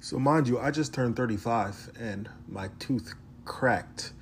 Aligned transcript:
So, 0.00 0.18
mind 0.18 0.48
you, 0.48 0.58
I 0.58 0.70
just 0.70 0.94
turned 0.94 1.16
35 1.16 1.92
and 2.00 2.28
my 2.48 2.70
tooth 2.78 3.14
cracked 3.44 4.12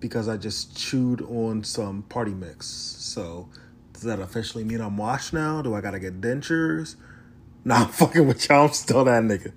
because 0.00 0.28
I 0.28 0.36
just 0.36 0.76
chewed 0.76 1.22
on 1.22 1.62
some 1.64 2.02
party 2.04 2.34
mix. 2.34 2.66
So, 2.66 3.48
does 3.92 4.02
that 4.02 4.18
officially 4.18 4.64
mean 4.64 4.80
I'm 4.80 4.96
washed 4.96 5.32
now? 5.32 5.62
Do 5.62 5.74
I 5.74 5.80
gotta 5.80 6.00
get 6.00 6.20
dentures? 6.20 6.96
Nah, 7.64 7.84
I'm 7.84 7.88
fucking 7.90 8.26
with 8.26 8.48
y'all. 8.48 8.66
I'm 8.66 8.72
still 8.72 9.04
that 9.04 9.22
nigga. 9.22 9.52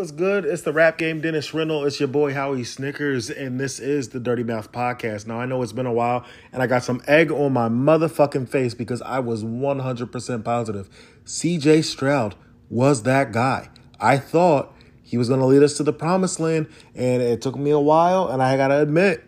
What's 0.00 0.12
good? 0.12 0.46
It's 0.46 0.62
the 0.62 0.72
rap 0.72 0.96
game, 0.96 1.20
Dennis 1.20 1.50
Rinnell. 1.50 1.86
It's 1.86 2.00
your 2.00 2.08
boy 2.08 2.32
Howie 2.32 2.64
Snickers, 2.64 3.28
and 3.28 3.60
this 3.60 3.78
is 3.78 4.08
the 4.08 4.18
Dirty 4.18 4.42
Mouth 4.42 4.72
Podcast. 4.72 5.26
Now, 5.26 5.38
I 5.38 5.44
know 5.44 5.62
it's 5.62 5.72
been 5.72 5.84
a 5.84 5.92
while, 5.92 6.24
and 6.54 6.62
I 6.62 6.66
got 6.66 6.82
some 6.82 7.02
egg 7.06 7.30
on 7.30 7.52
my 7.52 7.68
motherfucking 7.68 8.48
face 8.48 8.72
because 8.72 9.02
I 9.02 9.18
was 9.18 9.44
100% 9.44 10.42
positive 10.42 10.88
CJ 11.26 11.84
Stroud 11.84 12.34
was 12.70 13.02
that 13.02 13.30
guy. 13.30 13.68
I 14.00 14.16
thought 14.16 14.74
he 15.02 15.18
was 15.18 15.28
going 15.28 15.40
to 15.40 15.44
lead 15.44 15.62
us 15.62 15.76
to 15.76 15.82
the 15.82 15.92
promised 15.92 16.40
land, 16.40 16.68
and 16.94 17.20
it 17.20 17.42
took 17.42 17.56
me 17.56 17.70
a 17.70 17.78
while, 17.78 18.26
and 18.28 18.42
I 18.42 18.56
got 18.56 18.68
to 18.68 18.80
admit, 18.80 19.22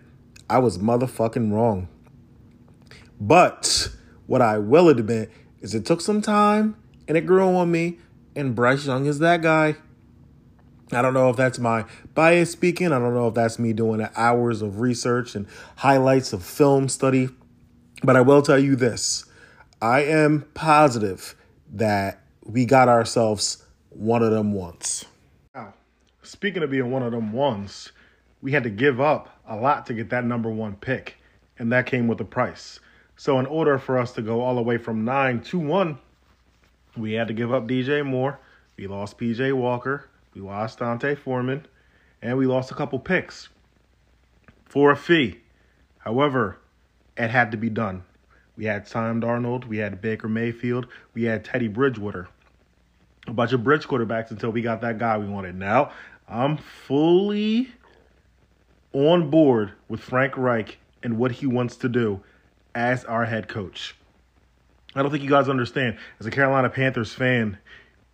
I 0.48 0.58
was 0.58 0.78
motherfucking 0.78 1.52
wrong. 1.52 1.88
But 3.20 3.90
what 4.26 4.40
I 4.40 4.56
will 4.56 4.88
admit 4.88 5.30
is 5.60 5.74
it 5.74 5.84
took 5.84 6.00
some 6.00 6.22
time, 6.22 6.76
and 7.06 7.18
it 7.18 7.26
grew 7.26 7.44
on 7.44 7.70
me, 7.70 7.98
and 8.34 8.54
Bryce 8.54 8.86
Young 8.86 9.04
is 9.04 9.18
that 9.18 9.42
guy. 9.42 9.76
I 10.94 11.02
don't 11.02 11.14
know 11.14 11.30
if 11.30 11.36
that's 11.36 11.58
my 11.58 11.84
bias 12.14 12.52
speaking. 12.52 12.92
I 12.92 12.98
don't 12.98 13.14
know 13.14 13.28
if 13.28 13.34
that's 13.34 13.58
me 13.58 13.72
doing 13.72 14.06
hours 14.14 14.60
of 14.60 14.80
research 14.80 15.34
and 15.34 15.46
highlights 15.76 16.32
of 16.32 16.44
film 16.44 16.88
study. 16.88 17.28
But 18.02 18.16
I 18.16 18.20
will 18.20 18.42
tell 18.42 18.58
you 18.58 18.76
this 18.76 19.24
I 19.80 20.02
am 20.02 20.44
positive 20.54 21.34
that 21.72 22.20
we 22.44 22.66
got 22.66 22.88
ourselves 22.88 23.64
one 23.90 24.22
of 24.22 24.30
them 24.30 24.52
once. 24.52 25.04
Now, 25.54 25.74
speaking 26.22 26.62
of 26.62 26.70
being 26.70 26.90
one 26.90 27.02
of 27.02 27.12
them 27.12 27.32
once, 27.32 27.92
we 28.40 28.52
had 28.52 28.64
to 28.64 28.70
give 28.70 29.00
up 29.00 29.40
a 29.46 29.56
lot 29.56 29.86
to 29.86 29.94
get 29.94 30.10
that 30.10 30.24
number 30.24 30.50
one 30.50 30.76
pick, 30.76 31.16
and 31.58 31.72
that 31.72 31.86
came 31.86 32.08
with 32.08 32.20
a 32.20 32.24
price. 32.24 32.80
So, 33.16 33.38
in 33.38 33.46
order 33.46 33.78
for 33.78 33.98
us 33.98 34.12
to 34.12 34.22
go 34.22 34.40
all 34.40 34.56
the 34.56 34.62
way 34.62 34.78
from 34.78 35.04
nine 35.04 35.40
to 35.44 35.58
one, 35.58 35.98
we 36.96 37.12
had 37.12 37.28
to 37.28 37.34
give 37.34 37.52
up 37.52 37.66
DJ 37.66 38.04
Moore. 38.04 38.38
We 38.76 38.86
lost 38.86 39.18
PJ 39.18 39.52
Walker. 39.52 40.08
We 40.34 40.40
lost 40.40 40.78
D'Onta 40.78 41.16
Foreman, 41.16 41.66
and 42.20 42.38
we 42.38 42.46
lost 42.46 42.70
a 42.70 42.74
couple 42.74 42.98
picks 42.98 43.48
for 44.64 44.90
a 44.90 44.96
fee. 44.96 45.40
However, 45.98 46.58
it 47.16 47.28
had 47.28 47.50
to 47.50 47.56
be 47.56 47.68
done. 47.68 48.04
We 48.56 48.64
had 48.64 48.86
Sam 48.86 49.20
Darnold, 49.20 49.66
we 49.66 49.78
had 49.78 50.00
Baker 50.00 50.28
Mayfield, 50.28 50.86
we 51.14 51.24
had 51.24 51.44
Teddy 51.44 51.68
Bridgewater. 51.68 52.28
A 53.26 53.32
bunch 53.32 53.52
of 53.52 53.62
bridge 53.62 53.86
quarterbacks 53.86 54.30
until 54.30 54.50
we 54.50 54.62
got 54.62 54.80
that 54.80 54.98
guy 54.98 55.16
we 55.16 55.26
wanted. 55.26 55.54
Now, 55.54 55.92
I'm 56.28 56.56
fully 56.56 57.72
on 58.92 59.30
board 59.30 59.72
with 59.88 60.00
Frank 60.00 60.36
Reich 60.36 60.78
and 61.02 61.18
what 61.18 61.32
he 61.32 61.46
wants 61.46 61.76
to 61.76 61.88
do 61.88 62.22
as 62.74 63.04
our 63.04 63.24
head 63.26 63.48
coach. 63.48 63.94
I 64.94 65.02
don't 65.02 65.10
think 65.10 65.22
you 65.22 65.30
guys 65.30 65.48
understand. 65.48 65.96
As 66.20 66.26
a 66.26 66.30
Carolina 66.30 66.68
Panthers 66.68 67.12
fan, 67.12 67.58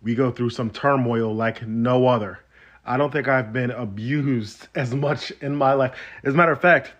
we 0.01 0.15
go 0.15 0.31
through 0.31 0.51
some 0.51 0.69
turmoil 0.69 1.35
like 1.35 1.67
no 1.67 2.07
other. 2.07 2.39
I 2.85 2.97
don't 2.97 3.11
think 3.11 3.27
I've 3.27 3.53
been 3.53 3.71
abused 3.71 4.67
as 4.75 4.93
much 4.93 5.31
in 5.41 5.55
my 5.55 5.73
life. 5.73 5.95
As 6.23 6.33
a 6.33 6.37
matter 6.37 6.51
of 6.51 6.61
fact, 6.61 6.93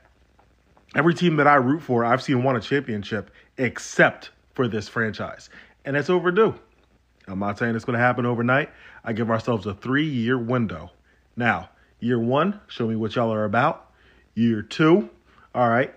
every 0.95 1.13
team 1.13 1.37
that 1.37 1.47
I 1.47 1.55
root 1.55 1.81
for, 1.81 2.05
I've 2.05 2.21
seen 2.21 2.43
won 2.43 2.55
a 2.55 2.61
championship 2.61 3.31
except 3.57 4.31
for 4.53 4.67
this 4.67 4.87
franchise. 4.87 5.49
And 5.85 5.95
it's 5.95 6.09
overdue. 6.09 6.55
I'm 7.27 7.39
not 7.39 7.57
saying 7.57 7.75
it's 7.75 7.85
going 7.85 7.97
to 7.97 8.03
happen 8.03 8.25
overnight. 8.25 8.69
I 9.03 9.13
give 9.13 9.29
ourselves 9.29 9.65
a 9.65 9.73
three 9.73 10.07
year 10.07 10.37
window. 10.37 10.91
Now, 11.35 11.69
year 11.99 12.19
one, 12.19 12.59
show 12.67 12.87
me 12.87 12.95
what 12.95 13.15
y'all 13.15 13.33
are 13.33 13.45
about. 13.45 13.91
Year 14.35 14.61
two, 14.61 15.09
all 15.53 15.69
right, 15.69 15.93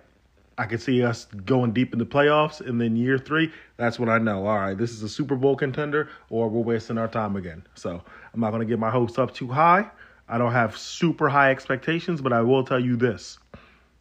I 0.57 0.65
could 0.65 0.81
see 0.81 1.03
us 1.03 1.25
going 1.25 1.73
deep 1.73 1.93
in 1.93 1.99
the 1.99 2.05
playoffs, 2.05 2.61
and 2.61 2.79
then 2.79 2.95
year 2.95 3.17
three, 3.17 3.51
that's 3.77 3.97
when 3.97 4.09
I 4.09 4.19
know, 4.19 4.45
all 4.45 4.59
right, 4.59 4.77
this 4.77 4.91
is 4.91 5.01
a 5.01 5.09
Super 5.09 5.35
Bowl 5.35 5.55
contender, 5.55 6.09
or 6.29 6.49
we're 6.49 6.61
wasting 6.61 6.97
our 6.97 7.07
time 7.07 7.35
again. 7.35 7.63
So 7.75 8.03
I'm 8.33 8.39
not 8.39 8.51
going 8.51 8.61
to 8.61 8.65
get 8.65 8.79
my 8.79 8.91
hopes 8.91 9.17
up 9.17 9.33
too 9.33 9.47
high. 9.47 9.89
I 10.29 10.37
don't 10.37 10.51
have 10.51 10.77
super 10.77 11.29
high 11.29 11.51
expectations, 11.51 12.21
but 12.21 12.33
I 12.33 12.41
will 12.41 12.63
tell 12.63 12.79
you 12.79 12.95
this: 12.95 13.39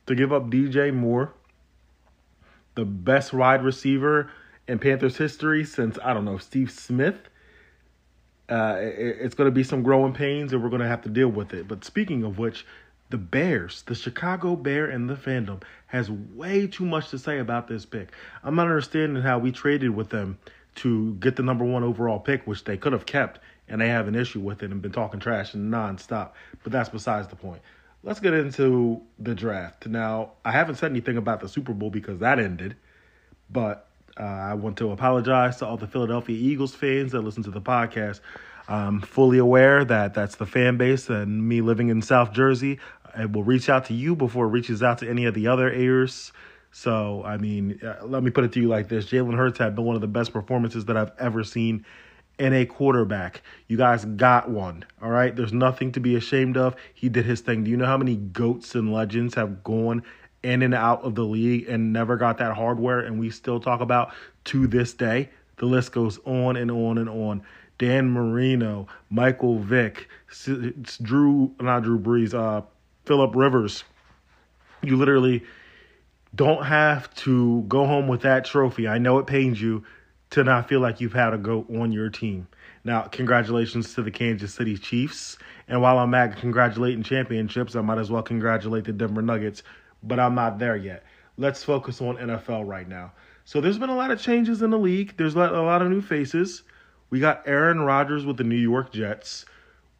to 0.07 0.15
give 0.15 0.33
up 0.33 0.51
DJ 0.51 0.93
Moore, 0.93 1.33
the 2.75 2.85
best 2.85 3.33
wide 3.33 3.65
receiver 3.65 4.31
in 4.69 4.79
Panthers 4.79 5.17
history 5.17 5.65
since 5.65 5.99
I 6.05 6.13
don't 6.13 6.25
know 6.25 6.39
Steve 6.39 6.71
Smith. 6.71 7.17
Uh, 8.49 8.77
it, 8.81 9.17
it's 9.21 9.35
going 9.35 9.47
to 9.47 9.55
be 9.55 9.65
some 9.65 9.83
growing 9.83 10.13
pains, 10.13 10.53
and 10.53 10.63
we're 10.63 10.69
going 10.69 10.83
to 10.83 10.89
have 10.89 11.03
to 11.03 11.09
deal 11.09 11.29
with 11.29 11.55
it. 11.55 11.67
But 11.67 11.85
speaking 11.85 12.23
of 12.25 12.39
which, 12.39 12.67
the 13.13 13.19
Bears, 13.19 13.83
the 13.83 13.95
Chicago 13.95 14.57
Bear 14.57 14.87
and 14.87 15.09
the 15.09 15.15
fandom 15.15 15.63
has 15.87 16.11
way 16.11 16.67
too 16.67 16.87
much 16.87 17.11
to 17.11 17.19
say 17.19 17.39
about 17.39 17.69
this 17.69 17.85
pick. 17.85 18.09
I'm 18.43 18.57
not 18.57 18.67
understanding 18.67 19.23
how 19.23 19.39
we 19.39 19.53
traded 19.53 19.91
with 19.91 20.09
them 20.09 20.39
to 20.77 21.13
get 21.17 21.37
the 21.37 21.43
number 21.43 21.65
one 21.65 21.85
overall 21.85 22.19
pick, 22.19 22.47
which 22.47 22.65
they 22.65 22.79
could 22.79 22.95
have 22.95 23.05
kept, 23.05 23.39
and 23.69 23.83
they 23.83 23.89
have 23.89 24.09
an 24.09 24.15
issue 24.15 24.41
with 24.41 24.63
it 24.63 24.71
and 24.71 24.81
been 24.81 24.93
talking 24.93 25.21
trash 25.21 25.53
nonstop. 25.53 26.31
But 26.63 26.73
that's 26.73 26.89
besides 26.89 27.29
the 27.29 27.37
point. 27.37 27.61
Let's 28.03 28.19
get 28.19 28.33
into 28.33 29.03
the 29.19 29.35
draft. 29.35 29.87
Now, 29.87 30.33
I 30.43 30.53
haven't 30.53 30.77
said 30.77 30.91
anything 30.91 31.19
about 31.19 31.41
the 31.41 31.51
Super 31.51 31.75
Bowl 31.75 31.91
because 31.91 32.19
that 32.21 32.39
ended, 32.39 32.77
but 33.51 33.87
uh, 34.19 34.23
I 34.23 34.55
want 34.55 34.79
to 34.79 34.91
apologize 34.91 35.59
to 35.59 35.67
all 35.67 35.77
the 35.77 35.87
Philadelphia 35.87 36.37
Eagles 36.37 36.75
fans 36.75 37.13
that 37.13 37.21
listen 37.21 37.43
to 37.43 37.51
the 37.51 37.61
podcast. 37.61 38.21
I'm 38.69 39.01
fully 39.01 39.39
aware 39.39 39.85
that 39.85 40.15
that's 40.15 40.37
the 40.37 40.47
fan 40.47 40.77
base 40.77 41.09
and 41.09 41.49
me 41.49 41.61
living 41.61 41.89
in 41.89 42.01
South 42.01 42.33
Jersey 42.33 42.79
it 43.17 43.33
will 43.33 43.45
reach 43.45 43.69
out 43.69 43.87
to 43.87 43.95
you 43.95 44.17
before 44.17 44.47
it 44.47 44.51
reaches 44.51 44.83
out 44.83 44.99
to 44.99 45.09
any 45.09 45.25
of 45.25 45.35
the 45.35 45.47
other 45.47 45.71
heirs. 45.71 46.33
So, 46.71 47.23
I 47.25 47.37
mean, 47.37 47.81
uh, 47.83 48.05
let 48.05 48.23
me 48.23 48.31
put 48.31 48.45
it 48.45 48.53
to 48.53 48.61
you 48.61 48.69
like 48.69 48.89
this 48.89 49.07
Jalen 49.07 49.37
Hurts 49.37 49.59
had 49.59 49.75
been 49.75 49.85
one 49.85 49.95
of 49.95 50.01
the 50.01 50.09
best 50.09 50.33
performances 50.33 50.87
that 50.87 50.97
I've 50.97 51.13
ever 51.19 51.45
seen 51.45 51.85
in 52.39 52.55
a 52.55 52.65
quarterback. 52.65 53.43
You 53.69 53.77
guys 53.77 54.05
got 54.05 54.51
one, 54.51 54.85
all 55.03 55.11
right? 55.11 55.37
There's 55.37 55.53
nothing 55.53 55.93
to 55.93 56.01
be 56.01 56.17
ashamed 56.17 56.57
of. 56.57 56.75
He 56.95 57.09
did 57.11 57.27
his 57.27 57.41
thing. 57.41 57.65
Do 57.65 57.71
you 57.71 57.77
know 57.77 57.87
how 57.87 57.99
many 57.99 58.17
goats 58.17 58.75
and 58.75 58.93
legends 58.93 59.35
have 59.35 59.63
gone 59.63 60.03
in 60.43 60.63
and 60.63 60.75
out 60.75 61.03
of 61.03 61.15
the 61.15 61.25
league 61.25 61.69
and 61.69 61.93
never 61.93 62.17
got 62.17 62.39
that 62.39 62.57
hardware 62.57 63.01
and 63.01 63.21
we 63.21 63.29
still 63.29 63.61
talk 63.61 63.83
about 63.83 64.13
to 64.45 64.67
this 64.67 64.95
day? 64.95 65.29
The 65.59 65.67
list 65.67 65.93
goes 65.93 66.19
on 66.25 66.57
and 66.57 66.71
on 66.71 66.97
and 66.97 67.09
on. 67.09 67.43
Dan 67.83 68.11
Marino, 68.11 68.87
Michael 69.11 69.59
Vick, 69.59 70.09
Drew, 71.03 71.53
not 71.61 71.83
Drew 71.83 71.99
Brees, 71.99 72.33
uh, 72.33 72.63
Philip 73.07 73.35
Rivers. 73.35 73.83
You 74.83 74.97
literally 74.97 75.43
don't 76.33 76.65
have 76.65 77.13
to 77.17 77.63
go 77.63 77.85
home 77.85 78.07
with 78.07 78.21
that 78.21 78.45
trophy. 78.45 78.87
I 78.87 78.99
know 78.99 79.19
it 79.19 79.27
pains 79.27 79.61
you 79.61 79.83
to 80.31 80.45
not 80.45 80.69
feel 80.69 80.79
like 80.79 81.01
you've 81.01 81.13
had 81.13 81.35
a 81.35 81.39
goat 81.39 81.67
on 81.75 81.91
your 81.91 82.09
team. 82.09 82.47
Now, 82.85 83.03
congratulations 83.03 83.95
to 83.95 84.03
the 84.03 84.13
Kansas 84.13 84.55
City 84.55 84.79
Chiefs. 84.79 85.37
And 85.67 85.83
while 85.83 85.99
I'm 85.99 86.15
at 86.15 86.37
congratulating 86.37 87.03
championships, 87.03 87.75
I 87.75 87.81
might 87.81 87.99
as 87.99 88.13
well 88.13 88.23
congratulate 88.23 88.85
the 88.85 88.93
Denver 88.93 89.23
Nuggets, 89.23 89.65
but 90.05 90.21
I'm 90.21 90.37
not 90.37 90.61
there 90.61 90.77
yet. 90.77 91.03
Let's 91.37 91.65
focus 91.65 92.01
on 92.01 92.17
NFL 92.17 92.65
right 92.65 92.89
now. 92.89 93.11
So 93.45 93.61
there's 93.61 93.79
been 93.79 93.91
a 93.91 93.97
lot 93.97 94.13
of 94.13 94.21
changes 94.21 94.63
in 94.63 94.71
the 94.71 94.79
league. 94.79 95.17
There's 95.17 95.35
a 95.35 95.39
lot 95.39 95.83
of 95.83 95.91
new 95.91 96.01
faces. 96.01 96.63
We 97.13 97.21
got 97.21 97.43
Aaron 97.45 97.83
Rodgers 97.83 98.25
with 98.25 98.39
the 98.39 98.45
New 98.45 98.57
York 98.57 98.91
Jets, 98.91 99.45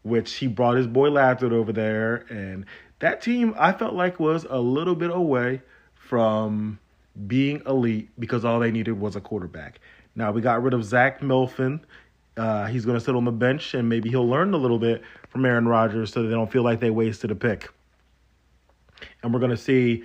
which 0.03 0.33
he 0.37 0.47
brought 0.47 0.79
his 0.79 0.87
boy 0.87 1.11
Lazard 1.11 1.53
over 1.53 1.71
there, 1.71 2.25
and 2.31 2.65
that 3.01 3.21
team 3.21 3.55
I 3.59 3.73
felt 3.73 3.93
like 3.93 4.19
was 4.19 4.47
a 4.49 4.59
little 4.59 4.95
bit 4.95 5.11
away 5.11 5.61
from 5.93 6.79
being 7.27 7.61
elite 7.67 8.09
because 8.19 8.47
all 8.47 8.61
they 8.61 8.71
needed 8.71 8.99
was 8.99 9.15
a 9.15 9.21
quarterback. 9.21 9.81
Now 10.15 10.33
we 10.33 10.41
got 10.41 10.63
rid 10.63 10.73
of 10.73 10.85
Zach 10.85 11.21
Wilson. 11.21 11.85
Uh, 12.35 12.65
he's 12.69 12.87
going 12.87 12.99
to 12.99 13.05
sit 13.05 13.15
on 13.15 13.27
the 13.27 13.31
bench 13.31 13.75
and 13.75 13.91
maybe 13.91 14.09
he'll 14.09 14.27
learn 14.27 14.55
a 14.55 14.57
little 14.57 14.79
bit 14.79 15.03
from 15.29 15.45
Aaron 15.45 15.69
Rodgers 15.69 16.15
so 16.15 16.23
they 16.23 16.31
don't 16.31 16.51
feel 16.51 16.63
like 16.63 16.81
they 16.81 16.89
wasted 16.89 17.31
a 17.31 17.35
pick. 17.35 17.69
And 19.23 19.35
we're 19.35 19.41
going 19.41 19.51
to 19.51 19.57
see 19.59 20.05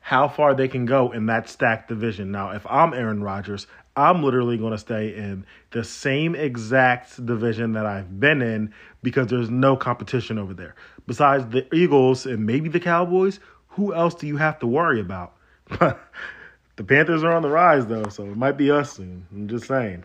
how 0.00 0.26
far 0.26 0.54
they 0.54 0.66
can 0.66 0.86
go 0.86 1.12
in 1.12 1.26
that 1.26 1.48
stacked 1.48 1.88
division. 1.88 2.32
Now, 2.32 2.50
if 2.50 2.66
I'm 2.66 2.92
Aaron 2.94 3.22
Rodgers, 3.22 3.68
I'm 3.96 4.22
literally 4.22 4.58
going 4.58 4.72
to 4.72 4.78
stay 4.78 5.14
in 5.16 5.46
the 5.70 5.82
same 5.82 6.34
exact 6.34 7.24
division 7.24 7.72
that 7.72 7.86
I've 7.86 8.20
been 8.20 8.42
in 8.42 8.74
because 9.02 9.28
there's 9.28 9.50
no 9.50 9.76
competition 9.76 10.38
over 10.38 10.52
there 10.52 10.74
besides 11.06 11.46
the 11.46 11.72
Eagles 11.74 12.26
and 12.26 12.44
maybe 12.44 12.68
the 12.68 12.80
Cowboys, 12.80 13.40
who 13.68 13.94
else 13.94 14.14
do 14.14 14.26
you 14.26 14.36
have 14.36 14.58
to 14.60 14.66
worry 14.66 15.00
about? 15.00 15.36
the 15.68 16.84
Panthers 16.84 17.24
are 17.24 17.32
on 17.32 17.42
the 17.42 17.48
rise, 17.48 17.86
though, 17.86 18.08
so 18.08 18.24
it 18.24 18.36
might 18.36 18.56
be 18.56 18.70
us 18.70 18.92
soon. 18.92 19.26
I'm 19.32 19.48
just 19.48 19.66
saying. 19.66 20.04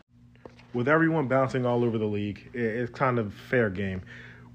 With 0.73 0.88
everyone 0.88 1.27
bouncing 1.27 1.65
all 1.65 1.83
over 1.83 1.97
the 1.97 2.05
league, 2.05 2.49
it's 2.53 2.91
kind 2.91 3.19
of 3.19 3.33
fair 3.33 3.69
game. 3.69 4.01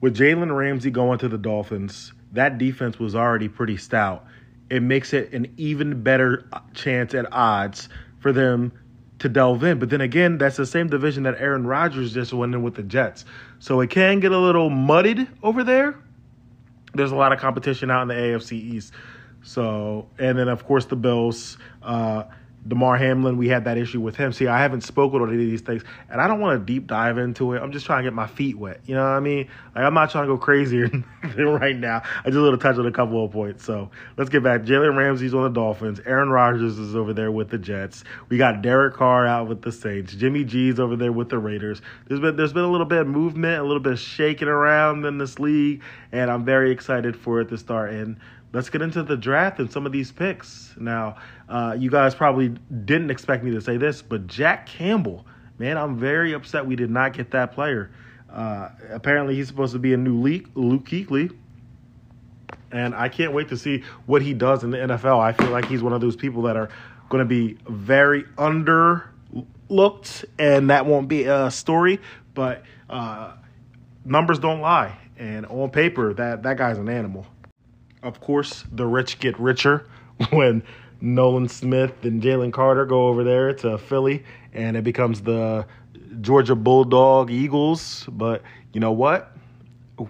With 0.01 0.17
Jalen 0.17 0.55
Ramsey 0.55 0.91
going 0.91 1.19
to 1.19 1.29
the 1.29 1.39
Dolphins, 1.39 2.13
that 2.33 2.59
defense 2.59 2.99
was 2.99 3.15
already 3.15 3.49
pretty 3.49 3.77
stout. 3.77 4.27
it 4.69 4.83
makes 4.83 5.13
it 5.13 5.33
an 5.33 5.53
even 5.57 6.03
better 6.03 6.49
chance 6.75 7.15
at 7.15 7.33
odds 7.33 7.89
for 8.19 8.33
them 8.33 8.73
to 9.19 9.29
delve 9.29 9.65
in. 9.65 9.79
But 9.79 9.91
then 9.91 10.01
again, 10.01 10.39
that's 10.39 10.57
the 10.57 10.67
same 10.67 10.89
division 10.89 11.23
that 11.25 11.37
Aaron 11.39 11.67
Rodgers 11.67 12.13
just 12.13 12.33
went 12.33 12.55
in 12.55 12.63
with 12.63 12.75
the 12.75 12.83
Jets. 12.83 13.25
So 13.59 13.81
it 13.81 13.91
can 13.91 14.21
get 14.21 14.33
a 14.33 14.39
little 14.39 14.71
muddied 14.71 15.29
over 15.43 15.65
there. 15.65 15.97
There's 16.95 17.13
a 17.13 17.17
lot 17.17 17.33
of 17.33 17.39
competition 17.39 17.91
out 17.91 18.03
in 18.03 18.09
the 18.09 18.15
AFC 18.15 18.53
East. 18.53 18.93
So, 19.43 20.09
and 20.19 20.39
then 20.39 20.49
of 20.49 20.65
course 20.65 20.87
the 20.87 20.97
Bills. 20.97 21.59
Uh, 21.83 22.25
Damar 22.69 22.97
Hamlin, 22.97 23.37
we 23.37 23.49
had 23.49 23.65
that 23.65 23.79
issue 23.79 24.01
with 24.01 24.17
him. 24.17 24.33
See, 24.33 24.47
I 24.47 24.61
haven't 24.61 24.83
spoken 24.83 25.23
on 25.23 25.33
any 25.33 25.45
of 25.45 25.51
these 25.51 25.61
things, 25.61 25.83
and 26.11 26.21
I 26.21 26.27
don't 26.27 26.41
want 26.41 26.59
to 26.59 26.65
deep 26.65 26.87
dive 26.87 27.19
into 27.19 27.53
it. 27.53 27.63
I'm 27.63 27.73
just 27.73 27.87
trying 27.87 28.03
to 28.03 28.11
get 28.11 28.15
my 28.15 28.27
feet 28.27 28.59
wet. 28.59 28.81
You 28.87 28.95
know 28.95 29.03
what 29.03 29.11
I 29.11 29.21
mean? 29.21 29.49
Like 29.75 29.85
I'm 29.85 29.95
not 29.95 30.11
trying 30.11 30.25
to 30.25 30.29
go 30.29 30.39
crazier 30.39 30.89
right 31.39 31.77
now. 31.77 32.03
I 32.25 32.31
just 32.31 32.39
want 32.39 32.59
to 32.59 32.63
touch 32.63 32.79
on 32.79 32.87
a 32.87 32.93
couple 32.93 33.25
of 33.25 33.31
points. 33.31 33.65
So 33.65 33.91
let's 34.17 34.31
get 34.31 34.43
back. 34.43 34.63
Jalen 34.63 34.97
Ramsey's 34.97 35.35
on 35.35 35.45
the 35.45 35.51
Dolphins. 35.51 36.01
Aaron 36.07 36.31
Rodgers 36.31 36.79
is 36.79 36.97
over 36.97 37.13
there 37.13 37.31
with 37.31 37.51
the 37.51 37.59
Jets. 37.59 38.05
We 38.29 38.39
got 38.39 38.63
Derek 38.63 38.95
Carr 38.95 39.27
out 39.27 39.49
with 39.49 39.63
the 39.63 39.73
Saints. 39.73 40.15
Jimmy 40.15 40.45
G's 40.45 40.81
over 40.81 40.97
there 40.97 41.13
with 41.13 41.29
the 41.29 41.39
Raiders. 41.39 41.83
There's 42.07 42.21
been 42.21 42.37
there's 42.37 42.53
been 42.53 42.65
a 42.65 42.71
little 42.71 42.87
bit 42.87 43.01
of 43.01 43.07
movement, 43.07 43.61
a 43.61 43.63
little 43.65 43.81
bit 43.81 43.93
of 43.93 44.01
shaking 44.01 44.49
around 44.49 45.05
in 45.05 45.19
this 45.19 45.39
league, 45.39 45.83
and 46.13 46.31
I'm 46.31 46.45
very 46.45 46.71
excited 46.71 47.17
for 47.17 47.41
it 47.41 47.49
to 47.51 47.59
start. 47.59 47.91
And 47.91 48.19
let's 48.53 48.71
get 48.71 48.83
into 48.83 49.03
the 49.03 49.17
draft 49.17 49.59
and 49.59 49.71
some 49.71 49.87
of 49.87 49.93
these 49.93 50.11
picks. 50.13 50.75
Now, 50.79 51.17
uh, 51.49 51.77
you 51.79 51.91
guys 51.91 52.15
probably 52.15 52.49
didn't 52.85 53.11
expect 53.11 53.45
me 53.45 53.53
to 53.53 53.61
say 53.61 53.77
this, 53.77 54.03
but 54.03 54.27
Jack 54.27 54.67
Campbell, 54.67 55.27
man, 55.59 55.79
I'm 55.79 55.99
very 55.99 56.33
upset 56.33 56.67
we 56.67 56.77
did 56.77 56.91
not 56.91 57.13
get 57.13 57.31
that 57.33 57.53
player. 57.53 57.91
Uh, 58.31 58.71
apparently, 58.91 59.37
he's 59.37 59.49
supposed 59.49 59.73
to 59.73 59.79
be 59.79 59.95
a 59.95 59.97
new 59.97 60.15
Luke, 60.15 60.47
Luke 60.55 60.85
Kuechly. 60.85 61.35
And 62.73 62.95
I 62.95 63.09
can't 63.09 63.33
wait 63.33 63.49
to 63.49 63.57
see 63.57 63.85
what 64.07 64.23
he 64.23 64.35
does 64.35 64.65
in 64.65 64.71
the 64.71 64.79
NFL. 64.79 65.21
I 65.21 65.33
feel 65.33 65.51
like 65.51 65.67
he's 65.67 65.83
one 65.83 65.93
of 65.93 66.01
those 66.01 66.17
people 66.17 66.43
that 66.43 66.57
are 66.57 66.69
going 67.09 67.21
to 67.21 67.29
be 67.29 67.57
very 67.69 68.25
underlooked, 68.37 69.05
and 70.39 70.71
that 70.71 70.85
won't 70.85 71.09
be 71.09 71.25
a 71.25 71.51
story. 71.51 72.01
But 72.35 72.65
uh, 72.91 73.35
numbers 74.05 74.41
don't 74.41 74.61
lie, 74.61 74.99
and 75.17 75.47
on 75.47 75.71
paper, 75.71 76.13
that 76.15 76.43
that 76.43 76.59
guy's 76.59 76.79
an 76.79 76.89
animal. 76.89 77.27
Of 78.03 78.21
course, 78.21 78.65
the 78.71 78.85
rich 78.87 79.21
get 79.21 79.39
richer 79.39 79.89
when 80.31 80.65
Nolan 81.01 81.49
Smith 81.49 82.05
and 82.05 82.23
Jalen 82.23 82.53
Carter 82.53 82.87
go 82.87 83.09
over 83.09 83.25
there 83.25 83.53
to 83.55 83.79
Philly 83.79 84.25
and 84.53 84.77
it 84.77 84.85
becomes 84.85 85.21
the 85.23 85.67
Georgia 86.21 86.55
Bulldog 86.55 87.31
Eagles. 87.31 88.07
But 88.11 88.43
you 88.73 88.81
know 88.81 88.93
what? 88.93 89.33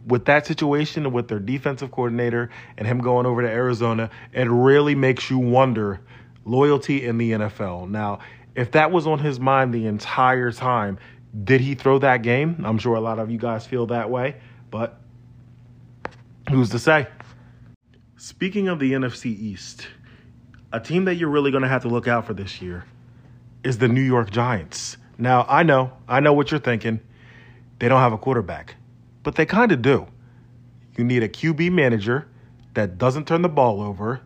With 0.07 0.25
that 0.25 0.47
situation, 0.47 1.13
with 1.13 1.29
their 1.29 1.39
defensive 1.39 1.91
coordinator 1.91 2.51
and 2.77 2.87
him 2.87 2.99
going 2.99 3.27
over 3.27 3.43
to 3.43 3.49
Arizona, 3.49 4.11
it 4.33 4.49
really 4.49 4.95
makes 4.95 5.31
you 5.31 5.39
wonder 5.39 6.01
loyalty 6.45 7.05
in 7.05 7.19
the 7.19 7.33
NFL. 7.33 7.89
Now, 7.89 8.21
if 8.55 8.73
that 8.73 8.91
was 8.91 9.07
on 9.07 9.19
his 9.19 9.39
mind 9.39 9.73
the 9.73 9.87
entire 9.87 10.51
time, 10.51 10.99
did 11.45 11.61
he 11.61 11.75
throw 11.75 11.99
that 11.99 12.23
game? 12.23 12.63
I'm 12.65 12.79
sure 12.79 12.95
a 12.95 13.01
lot 13.01 13.19
of 13.19 13.31
you 13.31 13.39
guys 13.39 13.67
feel 13.67 13.87
that 13.87 14.11
way, 14.11 14.37
but 14.71 14.99
who's 16.51 16.71
to 16.71 16.79
say? 16.79 17.07
Speaking 18.17 18.69
of 18.69 18.79
the 18.79 18.93
NFC 18.93 19.27
East, 19.27 19.87
a 20.77 20.81
team 20.81 21.07
that 21.07 21.15
you're 21.15 21.31
really 21.31 21.51
going 21.51 21.63
to 21.63 21.69
have 21.69 21.83
to 21.83 21.89
look 21.89 22.07
out 22.07 22.27
for 22.27 22.35
this 22.35 22.61
year 22.61 22.85
is 23.65 23.79
the 23.79 23.89
New 23.89 24.03
York 24.03 24.31
Giants. 24.31 24.99
Now, 25.17 25.47
I 25.49 25.63
know, 25.63 25.91
I 26.07 26.21
know 26.21 26.35
what 26.35 26.51
you're 26.51 26.61
thinking. 26.61 27.01
They 27.79 27.89
don't 27.89 28.01
have 28.01 28.13
a 28.13 28.19
quarterback, 28.19 28.75
but 29.23 29.37
they 29.37 29.47
kind 29.47 29.73
of 29.73 29.81
do. 29.81 30.07
You 30.99 31.05
need 31.05 31.23
a 31.23 31.31
QB 31.31 31.73
manager 31.73 32.29
that 32.75 32.99
doesn't 32.99 33.27
turn 33.27 33.41
the 33.41 33.49
ball 33.49 33.81
over, 33.81 34.21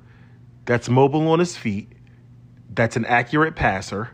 that's 0.65 0.89
mobile 0.89 1.29
on 1.29 1.39
his 1.39 1.57
feet, 1.57 1.93
that's 2.75 2.97
an 2.97 3.05
accurate 3.05 3.55
passer, 3.55 4.11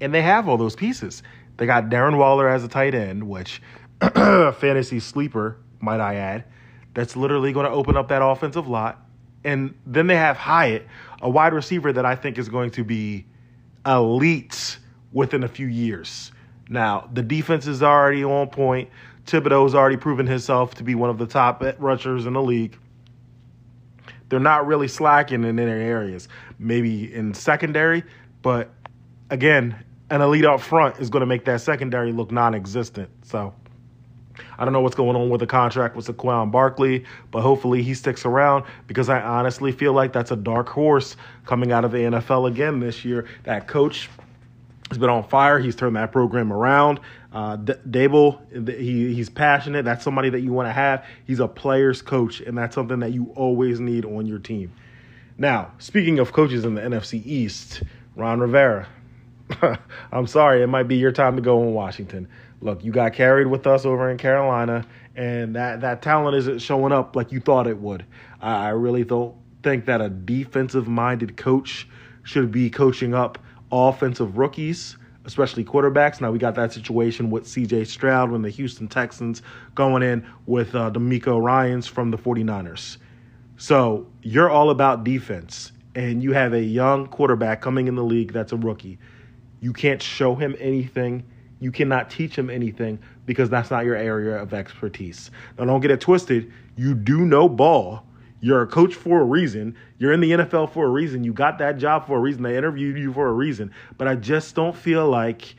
and 0.00 0.12
they 0.12 0.22
have 0.22 0.48
all 0.48 0.56
those 0.56 0.74
pieces. 0.74 1.22
They 1.58 1.66
got 1.66 1.90
Darren 1.90 2.18
Waller 2.18 2.48
as 2.48 2.64
a 2.64 2.68
tight 2.68 2.96
end, 2.96 3.28
which 3.28 3.62
a 4.00 4.52
fantasy 4.58 4.98
sleeper, 4.98 5.58
might 5.78 6.00
I 6.00 6.16
add, 6.16 6.44
that's 6.92 7.14
literally 7.14 7.52
going 7.52 7.66
to 7.66 7.72
open 7.72 7.96
up 7.96 8.08
that 8.08 8.20
offensive 8.20 8.66
lot 8.66 9.04
and 9.44 9.74
then 9.86 10.06
they 10.06 10.16
have 10.16 10.36
Hyatt, 10.36 10.86
a 11.20 11.28
wide 11.28 11.52
receiver 11.52 11.92
that 11.92 12.04
I 12.04 12.14
think 12.14 12.38
is 12.38 12.48
going 12.48 12.70
to 12.72 12.84
be 12.84 13.26
elite 13.86 14.78
within 15.12 15.42
a 15.42 15.48
few 15.48 15.66
years. 15.66 16.32
Now, 16.68 17.08
the 17.12 17.22
defense 17.22 17.66
is 17.66 17.82
already 17.82 18.24
on 18.24 18.48
point. 18.48 18.90
Thibodeaux's 19.26 19.74
already 19.74 19.96
proven 19.96 20.26
himself 20.26 20.74
to 20.76 20.84
be 20.84 20.94
one 20.94 21.10
of 21.10 21.18
the 21.18 21.26
top 21.26 21.62
rushers 21.78 22.26
in 22.26 22.34
the 22.34 22.42
league. 22.42 22.78
They're 24.28 24.40
not 24.40 24.66
really 24.66 24.88
slacking 24.88 25.44
in 25.44 25.58
any 25.58 25.70
areas, 25.70 26.28
maybe 26.58 27.12
in 27.12 27.32
secondary, 27.32 28.04
but 28.42 28.70
again, 29.30 29.82
an 30.10 30.20
elite 30.20 30.44
up 30.44 30.60
front 30.60 30.98
is 30.98 31.10
going 31.10 31.20
to 31.20 31.26
make 31.26 31.44
that 31.46 31.60
secondary 31.60 32.12
look 32.12 32.30
non 32.30 32.54
existent. 32.54 33.10
So, 33.22 33.54
I 34.58 34.64
don't 34.64 34.72
know 34.72 34.80
what's 34.80 34.94
going 34.96 35.16
on 35.16 35.30
with 35.30 35.40
the 35.40 35.46
contract 35.46 35.96
with 35.96 36.06
Saquon 36.06 36.50
Barkley, 36.50 37.04
but 37.30 37.42
hopefully 37.42 37.82
he 37.82 37.94
sticks 37.94 38.24
around 38.24 38.64
because 38.86 39.08
I 39.08 39.20
honestly 39.20 39.72
feel 39.72 39.92
like 39.92 40.12
that's 40.12 40.30
a 40.30 40.36
dark 40.36 40.68
horse 40.68 41.16
coming 41.46 41.72
out 41.72 41.84
of 41.84 41.92
the 41.92 41.98
NFL 41.98 42.48
again 42.48 42.80
this 42.80 43.04
year. 43.04 43.26
That 43.44 43.68
coach 43.68 44.08
has 44.88 44.98
been 44.98 45.10
on 45.10 45.24
fire. 45.24 45.58
He's 45.58 45.76
turned 45.76 45.96
that 45.96 46.12
program 46.12 46.52
around. 46.52 47.00
Uh, 47.32 47.56
D- 47.56 47.74
Daboll, 47.88 48.40
he, 48.78 49.14
he's 49.14 49.28
passionate. 49.28 49.84
That's 49.84 50.02
somebody 50.02 50.30
that 50.30 50.40
you 50.40 50.52
want 50.52 50.68
to 50.68 50.72
have. 50.72 51.04
He's 51.26 51.40
a 51.40 51.48
player's 51.48 52.00
coach, 52.00 52.40
and 52.40 52.56
that's 52.56 52.74
something 52.74 53.00
that 53.00 53.12
you 53.12 53.32
always 53.36 53.80
need 53.80 54.04
on 54.04 54.26
your 54.26 54.38
team. 54.38 54.72
Now, 55.36 55.72
speaking 55.78 56.18
of 56.18 56.32
coaches 56.32 56.64
in 56.64 56.74
the 56.74 56.80
NFC 56.80 57.24
East, 57.24 57.82
Ron 58.16 58.40
Rivera. 58.40 58.88
I'm 60.12 60.26
sorry, 60.26 60.62
it 60.62 60.66
might 60.66 60.88
be 60.88 60.96
your 60.96 61.12
time 61.12 61.36
to 61.36 61.42
go 61.42 61.62
in 61.62 61.72
Washington 61.72 62.28
look, 62.60 62.84
you 62.84 62.92
got 62.92 63.12
carried 63.12 63.46
with 63.46 63.66
us 63.66 63.84
over 63.84 64.10
in 64.10 64.18
Carolina, 64.18 64.84
and 65.16 65.54
that, 65.56 65.80
that 65.80 66.02
talent 66.02 66.36
isn't 66.36 66.60
showing 66.60 66.92
up 66.92 67.16
like 67.16 67.32
you 67.32 67.40
thought 67.40 67.66
it 67.66 67.78
would. 67.78 68.04
I, 68.40 68.66
I 68.66 68.68
really 68.70 69.04
don't 69.04 69.34
think 69.62 69.86
that 69.86 70.00
a 70.00 70.08
defensive 70.08 70.88
minded 70.88 71.36
coach 71.36 71.88
should 72.22 72.50
be 72.52 72.70
coaching 72.70 73.14
up 73.14 73.38
offensive 73.70 74.38
rookies, 74.38 74.96
especially 75.24 75.64
quarterbacks. 75.64 76.20
Now, 76.20 76.30
we 76.30 76.38
got 76.38 76.54
that 76.56 76.72
situation 76.72 77.30
with 77.30 77.44
CJ 77.44 77.86
Stroud 77.86 78.30
when 78.30 78.42
the 78.42 78.50
Houston 78.50 78.88
Texans 78.88 79.42
going 79.74 80.02
in 80.02 80.26
with 80.46 80.74
uh, 80.74 80.90
DeMeco 80.90 81.42
Ryans 81.42 81.86
from 81.86 82.10
the 82.10 82.18
49ers. 82.18 82.98
So 83.56 84.06
you're 84.22 84.48
all 84.48 84.70
about 84.70 85.04
defense, 85.04 85.72
and 85.94 86.22
you 86.22 86.32
have 86.32 86.52
a 86.52 86.62
young 86.62 87.06
quarterback 87.06 87.60
coming 87.60 87.88
in 87.88 87.96
the 87.96 88.04
league 88.04 88.32
that's 88.32 88.52
a 88.52 88.56
rookie. 88.56 88.98
You 89.60 89.72
can't 89.72 90.00
show 90.00 90.36
him 90.36 90.54
anything 90.60 91.24
you 91.60 91.72
cannot 91.72 92.10
teach 92.10 92.36
them 92.36 92.50
anything 92.50 92.98
because 93.26 93.50
that's 93.50 93.70
not 93.70 93.84
your 93.84 93.96
area 93.96 94.40
of 94.40 94.54
expertise. 94.54 95.30
Now, 95.58 95.64
don't 95.64 95.80
get 95.80 95.90
it 95.90 96.00
twisted. 96.00 96.52
You 96.76 96.94
do 96.94 97.24
know 97.24 97.48
ball. 97.48 98.04
You're 98.40 98.62
a 98.62 98.66
coach 98.66 98.94
for 98.94 99.20
a 99.20 99.24
reason. 99.24 99.76
You're 99.98 100.12
in 100.12 100.20
the 100.20 100.30
NFL 100.30 100.72
for 100.72 100.86
a 100.86 100.90
reason. 100.90 101.24
You 101.24 101.32
got 101.32 101.58
that 101.58 101.78
job 101.78 102.06
for 102.06 102.18
a 102.18 102.20
reason. 102.20 102.42
They 102.42 102.56
interviewed 102.56 102.96
you 102.96 103.12
for 103.12 103.28
a 103.28 103.32
reason. 103.32 103.72
But 103.96 104.06
I 104.06 104.14
just 104.14 104.54
don't 104.54 104.76
feel 104.76 105.08
like 105.08 105.56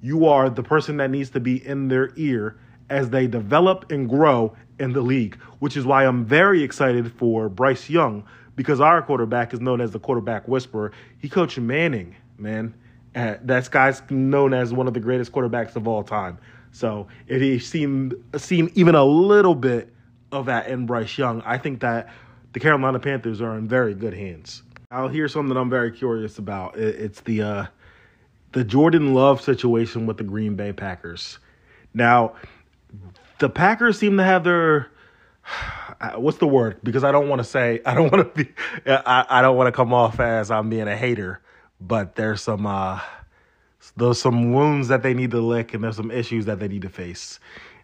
you 0.00 0.26
are 0.26 0.48
the 0.48 0.62
person 0.62 0.96
that 0.96 1.10
needs 1.10 1.30
to 1.30 1.40
be 1.40 1.64
in 1.64 1.88
their 1.88 2.12
ear 2.16 2.58
as 2.88 3.10
they 3.10 3.26
develop 3.26 3.90
and 3.90 4.08
grow 4.08 4.56
in 4.78 4.92
the 4.92 5.02
league, 5.02 5.36
which 5.60 5.76
is 5.76 5.84
why 5.84 6.06
I'm 6.06 6.24
very 6.24 6.62
excited 6.62 7.12
for 7.12 7.48
Bryce 7.48 7.88
Young 7.88 8.24
because 8.56 8.80
our 8.80 9.02
quarterback 9.02 9.54
is 9.54 9.60
known 9.60 9.80
as 9.80 9.92
the 9.92 9.98
quarterback 9.98 10.48
whisperer. 10.48 10.92
He 11.18 11.28
coached 11.28 11.58
Manning, 11.58 12.16
man. 12.38 12.74
Uh, 13.14 13.36
that 13.42 13.70
guy's 13.70 14.02
known 14.10 14.54
as 14.54 14.72
one 14.72 14.88
of 14.88 14.94
the 14.94 15.00
greatest 15.00 15.32
quarterbacks 15.32 15.76
of 15.76 15.86
all 15.86 16.02
time. 16.02 16.38
So 16.72 17.08
if 17.26 17.42
he 17.42 17.58
seemed 17.58 18.14
seen 18.36 18.70
even 18.74 18.94
a 18.94 19.04
little 19.04 19.54
bit 19.54 19.92
of 20.30 20.46
that 20.46 20.68
in 20.68 20.86
Bryce 20.86 21.18
Young, 21.18 21.42
I 21.42 21.58
think 21.58 21.80
that 21.80 22.08
the 22.52 22.60
Carolina 22.60 22.98
Panthers 22.98 23.42
are 23.42 23.56
in 23.56 23.68
very 23.68 23.94
good 23.94 24.14
hands. 24.14 24.62
I'll 24.90 25.08
hear 25.08 25.28
something 25.28 25.56
I'm 25.56 25.70
very 25.70 25.90
curious 25.90 26.38
about. 26.38 26.76
It's 26.76 27.20
the 27.20 27.42
uh, 27.42 27.66
the 28.52 28.64
Jordan 28.64 29.14
Love 29.14 29.40
situation 29.40 30.06
with 30.06 30.16
the 30.18 30.24
Green 30.24 30.56
Bay 30.56 30.72
Packers. 30.72 31.38
Now, 31.94 32.34
the 33.38 33.48
Packers 33.48 33.98
seem 33.98 34.16
to 34.16 34.24
have 34.24 34.44
their 34.44 34.90
what's 36.16 36.38
the 36.38 36.46
word? 36.46 36.78
Because 36.82 37.04
I 37.04 37.12
don't 37.12 37.28
want 37.28 37.40
to 37.40 37.44
say 37.44 37.80
I 37.86 37.94
don't 37.94 38.10
want 38.10 38.34
to 38.34 38.44
be 38.44 38.52
I, 38.86 39.26
I 39.28 39.42
don't 39.42 39.56
want 39.56 39.68
to 39.68 39.72
come 39.72 39.92
off 39.92 40.20
as 40.20 40.50
I'm 40.50 40.70
being 40.70 40.88
a 40.88 40.96
hater 40.96 41.40
but 41.86 42.16
there's 42.16 42.42
some 42.42 42.66
uh, 42.66 43.00
there's 43.96 44.20
some 44.20 44.52
wounds 44.52 44.88
that 44.88 45.02
they 45.02 45.14
need 45.14 45.30
to 45.32 45.40
lick 45.40 45.74
and 45.74 45.82
there's 45.82 45.96
some 45.96 46.10
issues 46.10 46.46
that 46.46 46.60
they 46.60 46.68
need 46.68 46.82
to 46.82 46.88
face. 46.88 47.40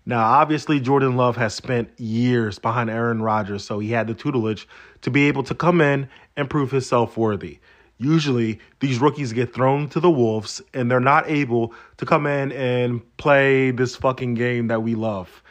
Now, 0.06 0.24
obviously, 0.24 0.80
Jordan 0.80 1.16
Love 1.16 1.36
has 1.36 1.54
spent 1.54 1.90
years 2.00 2.58
behind 2.58 2.88
Aaron 2.88 3.20
Rodgers, 3.20 3.64
so 3.64 3.78
he 3.78 3.90
had 3.90 4.06
the 4.06 4.14
tutelage 4.14 4.66
to 5.02 5.10
be 5.10 5.28
able 5.28 5.42
to 5.42 5.54
come 5.54 5.82
in 5.82 6.08
and 6.36 6.48
prove 6.48 6.70
himself 6.70 7.16
worthy. 7.18 7.58
Usually, 7.98 8.60
these 8.80 9.00
rookies 9.00 9.32
get 9.32 9.52
thrown 9.52 9.88
to 9.90 10.00
the 10.00 10.10
wolves 10.10 10.62
and 10.72 10.90
they're 10.90 11.00
not 11.00 11.28
able 11.28 11.74
to 11.98 12.06
come 12.06 12.26
in 12.26 12.52
and 12.52 13.02
play 13.16 13.72
this 13.72 13.96
fucking 13.96 14.34
game 14.34 14.68
that 14.68 14.82
we 14.82 14.94
love. 14.94 15.42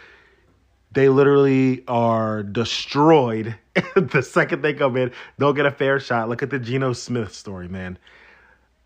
They 0.94 1.10
literally 1.10 1.84
are 1.88 2.42
destroyed 2.42 3.56
the 3.96 4.24
second 4.24 4.62
they 4.62 4.74
come 4.74 4.98
in, 4.98 5.12
don't 5.38 5.56
get 5.56 5.66
a 5.66 5.72
fair 5.72 6.00
shot. 6.00 6.30
Look 6.30 6.42
at 6.42 6.50
the 6.50 6.58
Geno 6.58 6.94
Smith 6.94 7.34
story, 7.34 7.68
man. 7.68 8.00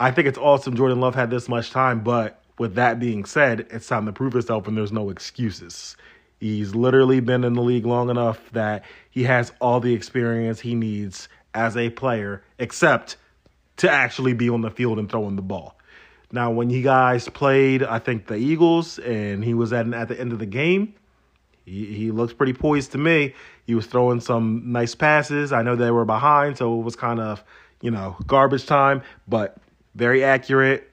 I 0.01 0.09
think 0.09 0.27
it's 0.27 0.37
awesome 0.39 0.75
Jordan 0.75 0.99
Love 0.99 1.13
had 1.13 1.29
this 1.29 1.47
much 1.47 1.69
time, 1.69 1.99
but 2.03 2.41
with 2.57 2.73
that 2.73 2.99
being 2.99 3.23
said, 3.23 3.67
it's 3.69 3.85
time 3.85 4.07
to 4.07 4.11
prove 4.11 4.33
himself 4.33 4.67
and 4.67 4.75
there's 4.75 4.91
no 4.91 5.11
excuses. 5.11 5.95
He's 6.39 6.73
literally 6.73 7.19
been 7.19 7.43
in 7.43 7.53
the 7.53 7.61
league 7.61 7.85
long 7.85 8.09
enough 8.09 8.39
that 8.53 8.83
he 9.11 9.25
has 9.25 9.51
all 9.61 9.79
the 9.79 9.93
experience 9.93 10.59
he 10.59 10.73
needs 10.73 11.29
as 11.53 11.77
a 11.77 11.91
player, 11.91 12.43
except 12.57 13.17
to 13.77 13.91
actually 13.91 14.33
be 14.33 14.49
on 14.49 14.61
the 14.61 14.71
field 14.71 14.97
and 14.97 15.07
throwing 15.07 15.35
the 15.35 15.43
ball. 15.43 15.77
Now, 16.31 16.49
when 16.49 16.71
you 16.71 16.81
guys 16.81 17.29
played, 17.29 17.83
I 17.83 17.99
think 17.99 18.25
the 18.25 18.37
Eagles, 18.37 18.97
and 18.97 19.43
he 19.43 19.53
was 19.53 19.71
at 19.71 19.93
at 19.93 20.07
the 20.07 20.19
end 20.19 20.33
of 20.33 20.39
the 20.39 20.47
game, 20.47 20.95
he, 21.63 21.85
he 21.85 22.09
looks 22.09 22.33
pretty 22.33 22.53
poised 22.53 22.93
to 22.93 22.97
me. 22.97 23.35
He 23.67 23.75
was 23.75 23.85
throwing 23.85 24.19
some 24.19 24.71
nice 24.71 24.95
passes. 24.95 25.53
I 25.53 25.61
know 25.61 25.75
they 25.75 25.91
were 25.91 26.05
behind, 26.05 26.57
so 26.57 26.79
it 26.79 26.83
was 26.83 26.95
kind 26.95 27.19
of, 27.19 27.43
you 27.81 27.91
know, 27.91 28.17
garbage 28.25 28.65
time, 28.65 29.03
but 29.27 29.57
very 29.95 30.23
accurate, 30.23 30.89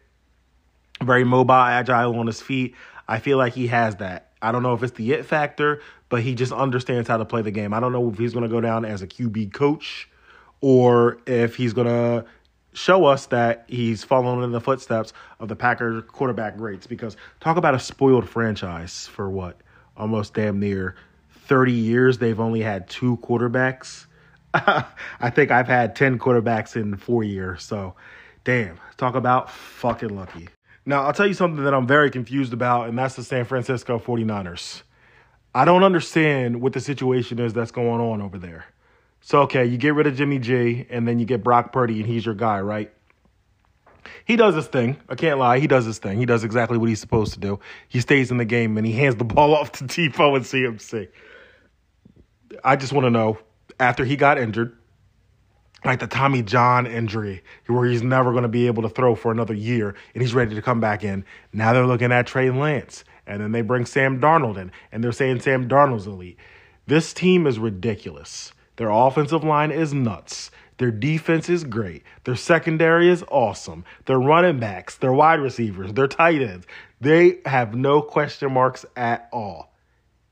very 1.03 1.25
mobile, 1.25 1.55
agile 1.55 2.19
on 2.19 2.27
his 2.27 2.41
feet. 2.41 2.75
I 3.07 3.19
feel 3.19 3.39
like 3.39 3.55
he 3.55 3.69
has 3.69 3.97
that. 3.97 4.31
I 4.41 4.53
don't 4.53 4.63
know 4.63 4.75
if 4.75 4.83
it's 4.83 4.97
the 4.97 5.13
it 5.13 5.25
factor, 5.25 5.81
but 6.09 6.23
he 6.23 6.35
just 6.35 6.53
understands 6.53 7.09
how 7.09 7.17
to 7.17 7.25
play 7.25 7.43
the 7.43 7.51
game. 7.51 7.75
I 7.75 7.81
don't 7.81 7.93
know 7.93 8.09
if 8.11 8.19
he's 8.19 8.33
going 8.33 8.45
to 8.45 8.49
go 8.49 8.61
down 8.61 8.85
as 8.85 9.03
a 9.03 9.07
QB 9.07 9.53
coach 9.53 10.09
or 10.61 11.19
if 11.27 11.57
he's 11.57 11.73
going 11.73 11.87
to 11.87 12.25
show 12.73 13.05
us 13.07 13.27
that 13.27 13.65
he's 13.67 14.05
following 14.05 14.45
in 14.45 14.53
the 14.53 14.61
footsteps 14.61 15.13
of 15.41 15.49
the 15.49 15.57
Packer 15.57 16.03
quarterback 16.03 16.57
greats. 16.57 16.87
Because 16.87 17.17
talk 17.41 17.57
about 17.57 17.75
a 17.75 17.79
spoiled 17.79 18.29
franchise 18.29 19.07
for 19.07 19.29
what? 19.29 19.61
Almost 19.97 20.35
damn 20.35 20.61
near 20.61 20.95
30 21.47 21.73
years, 21.73 22.19
they've 22.19 22.39
only 22.39 22.61
had 22.61 22.89
two 22.89 23.17
quarterbacks. 23.19 24.07
I 24.55 25.31
think 25.31 25.51
I've 25.51 25.67
had 25.67 25.97
10 25.97 26.19
quarterbacks 26.19 26.77
in 26.77 26.97
four 26.97 27.25
years. 27.25 27.65
So, 27.65 27.95
damn, 28.49 28.81
talk 28.97 29.15
about 29.15 29.51
fucking 29.51 30.09
lucky. 30.09 30.49
Now, 30.87 31.03
I'll 31.03 31.13
tell 31.13 31.27
you 31.27 31.35
something 31.35 31.65
that 31.65 31.75
I'm 31.75 31.87
very 31.87 32.11
confused 32.11 32.55
about, 32.55 32.89
and 32.89 32.99
that's 32.99 33.15
the 33.15 33.23
San 33.23 33.45
Francisco 33.45 33.99
49ers. 33.99 34.85
I 35.55 35.67
don't 35.67 35.85
understand 35.85 36.63
what 36.63 36.73
the 36.73 36.81
situation 36.81 37.41
is 37.41 37.53
that's 37.53 37.71
going 37.71 38.01
on 38.01 38.23
over 38.23 38.39
there. 38.39 38.65
So, 39.21 39.43
okay, 39.43 39.67
you 39.67 39.77
get 39.77 39.93
rid 39.93 40.07
of 40.07 40.17
Jimmy 40.17 40.39
G, 40.39 40.87
and 40.89 41.07
then 41.07 41.19
you 41.19 41.27
get 41.27 41.45
Brock 41.45 41.75
Purdy, 41.75 42.01
and 42.01 42.07
he's 42.07 42.25
your 42.25 42.35
guy, 42.35 42.59
right? 42.63 42.91
He 44.25 44.37
does 44.37 44.55
his 44.55 44.67
thing. 44.67 44.97
I 45.11 45.15
can't 45.15 45.39
lie. 45.39 45.59
He 45.59 45.67
does 45.67 45.85
his 45.85 45.99
thing. 45.99 46.17
He 46.17 46.25
does 46.25 46.43
exactly 46.43 46.79
what 46.79 46.89
he's 46.89 47.01
supposed 47.01 47.35
to 47.35 47.41
do. 47.41 47.61
He 47.89 48.01
stays 48.01 48.31
in 48.31 48.39
the 48.39 48.47
game, 48.47 48.79
and 48.79 48.87
he 48.87 48.95
hands 48.95 49.17
the 49.17 49.25
ball 49.27 49.55
off 49.55 49.73
to 49.73 49.85
Deebo 49.85 50.37
and 50.37 50.45
CMC. 50.47 51.09
I 52.65 52.77
just 52.77 52.95
want 52.95 53.05
to 53.05 53.11
know, 53.11 53.41
after 53.79 54.07
he 54.07 54.17
got 54.17 54.39
injured, 54.39 54.78
like 55.85 56.01
the 56.01 56.07
Tommy 56.07 56.43
John 56.43 56.87
injury, 56.87 57.43
where 57.67 57.89
he's 57.89 58.03
never 58.03 58.33
going 58.33 58.43
to 58.43 58.49
be 58.49 58.67
able 58.67 58.83
to 58.83 58.89
throw 58.89 59.15
for 59.15 59.31
another 59.31 59.55
year 59.55 59.95
and 60.15 60.23
he's 60.23 60.35
ready 60.35 60.55
to 60.55 60.63
come 60.63 60.81
back 60.81 61.05
in. 61.05 61.25
Now 61.53 61.73
they're 61.73 61.87
looking 61.87 62.13
at 62.13 62.27
Trey 62.27 62.51
Lance. 62.51 63.05
And 63.29 63.43
then 63.43 63.53
they 63.53 63.61
bring 63.61 63.85
Sam 63.85 64.23
Darnold 64.23 64.57
in, 64.57 64.73
and 64.91 65.05
they're 65.05 65.13
saying 65.13 65.41
Sam 65.41 65.69
Darnold's 65.69 66.07
elite. 66.07 66.39
This 66.87 67.13
team 67.13 67.47
is 67.47 67.59
ridiculous. 67.59 68.53
Their 68.77 68.89
offensive 68.89 69.45
line 69.45 69.71
is 69.71 69.93
nuts. 69.93 70.51
Their 70.79 70.91
defense 70.91 71.51
is 71.51 71.65
great. 71.65 72.05
Their 72.25 72.37
secondary 72.37 73.11
is 73.11 73.23
awesome. 73.29 73.85
Their 74.07 74.19
running 74.19 74.59
backs, 74.61 74.97
their 74.97 75.13
wide 75.13 75.41
receivers, 75.41 75.93
their 75.93 76.07
tight 76.07 76.41
ends, 76.41 76.67
they 77.01 77.41
have 77.45 77.75
no 77.75 78.01
question 78.01 78.53
marks 78.53 78.87
at 78.97 79.29
all, 79.31 79.75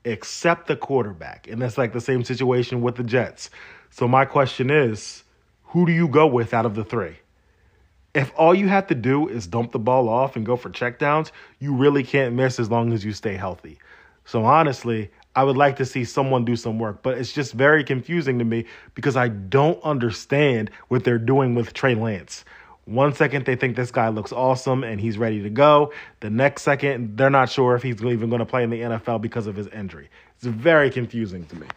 except 0.03 0.67
the 0.67 0.75
quarterback. 0.75 1.47
And 1.47 1.61
that's 1.61 1.77
like 1.77 1.93
the 1.93 2.01
same 2.01 2.23
situation 2.23 2.81
with 2.81 2.95
the 2.95 3.03
Jets. 3.03 3.51
So 3.91 4.07
my 4.07 4.25
question 4.25 4.71
is 4.71 5.23
who 5.77 5.85
do 5.85 5.91
you 5.91 6.07
go 6.07 6.25
with 6.25 6.55
out 6.55 6.65
of 6.65 6.73
the 6.73 6.83
three? 6.83 7.17
If 8.15 8.33
all 8.35 8.55
you 8.55 8.67
have 8.67 8.87
to 8.87 8.95
do 8.95 9.27
is 9.27 9.45
dump 9.45 9.73
the 9.73 9.77
ball 9.77 10.09
off 10.09 10.35
and 10.35 10.43
go 10.43 10.55
for 10.55 10.71
checkdowns, 10.71 11.29
you 11.59 11.75
really 11.75 12.01
can't 12.01 12.33
miss 12.33 12.59
as 12.59 12.71
long 12.71 12.93
as 12.93 13.05
you 13.05 13.11
stay 13.11 13.35
healthy. 13.35 13.77
So 14.25 14.43
honestly, 14.43 15.11
I 15.35 15.43
would 15.43 15.55
like 15.55 15.75
to 15.75 15.85
see 15.85 16.03
someone 16.03 16.45
do 16.45 16.55
some 16.55 16.79
work, 16.79 17.03
but 17.03 17.19
it's 17.19 17.31
just 17.31 17.53
very 17.53 17.83
confusing 17.83 18.39
to 18.39 18.43
me 18.43 18.65
because 18.95 19.15
I 19.15 19.27
don't 19.27 19.79
understand 19.83 20.71
what 20.87 21.03
they're 21.03 21.19
doing 21.19 21.53
with 21.53 21.73
Trey 21.73 21.93
Lance. 21.93 22.43
One 22.85 23.13
second 23.13 23.45
they 23.45 23.55
think 23.55 23.75
this 23.75 23.91
guy 23.91 24.09
looks 24.09 24.31
awesome 24.31 24.83
and 24.83 24.99
he's 24.99 25.19
ready 25.19 25.43
to 25.43 25.51
go. 25.51 25.93
The 26.21 26.31
next 26.31 26.63
second 26.63 27.17
they're 27.17 27.29
not 27.29 27.51
sure 27.51 27.75
if 27.75 27.83
he's 27.83 28.03
even 28.03 28.29
going 28.31 28.39
to 28.39 28.47
play 28.47 28.63
in 28.63 28.71
the 28.71 28.81
NFL 28.81 29.21
because 29.21 29.45
of 29.45 29.55
his 29.55 29.67
injury. 29.67 30.09
It's 30.37 30.47
very 30.47 30.89
confusing 30.89 31.45
to 31.45 31.55
me 31.55 31.67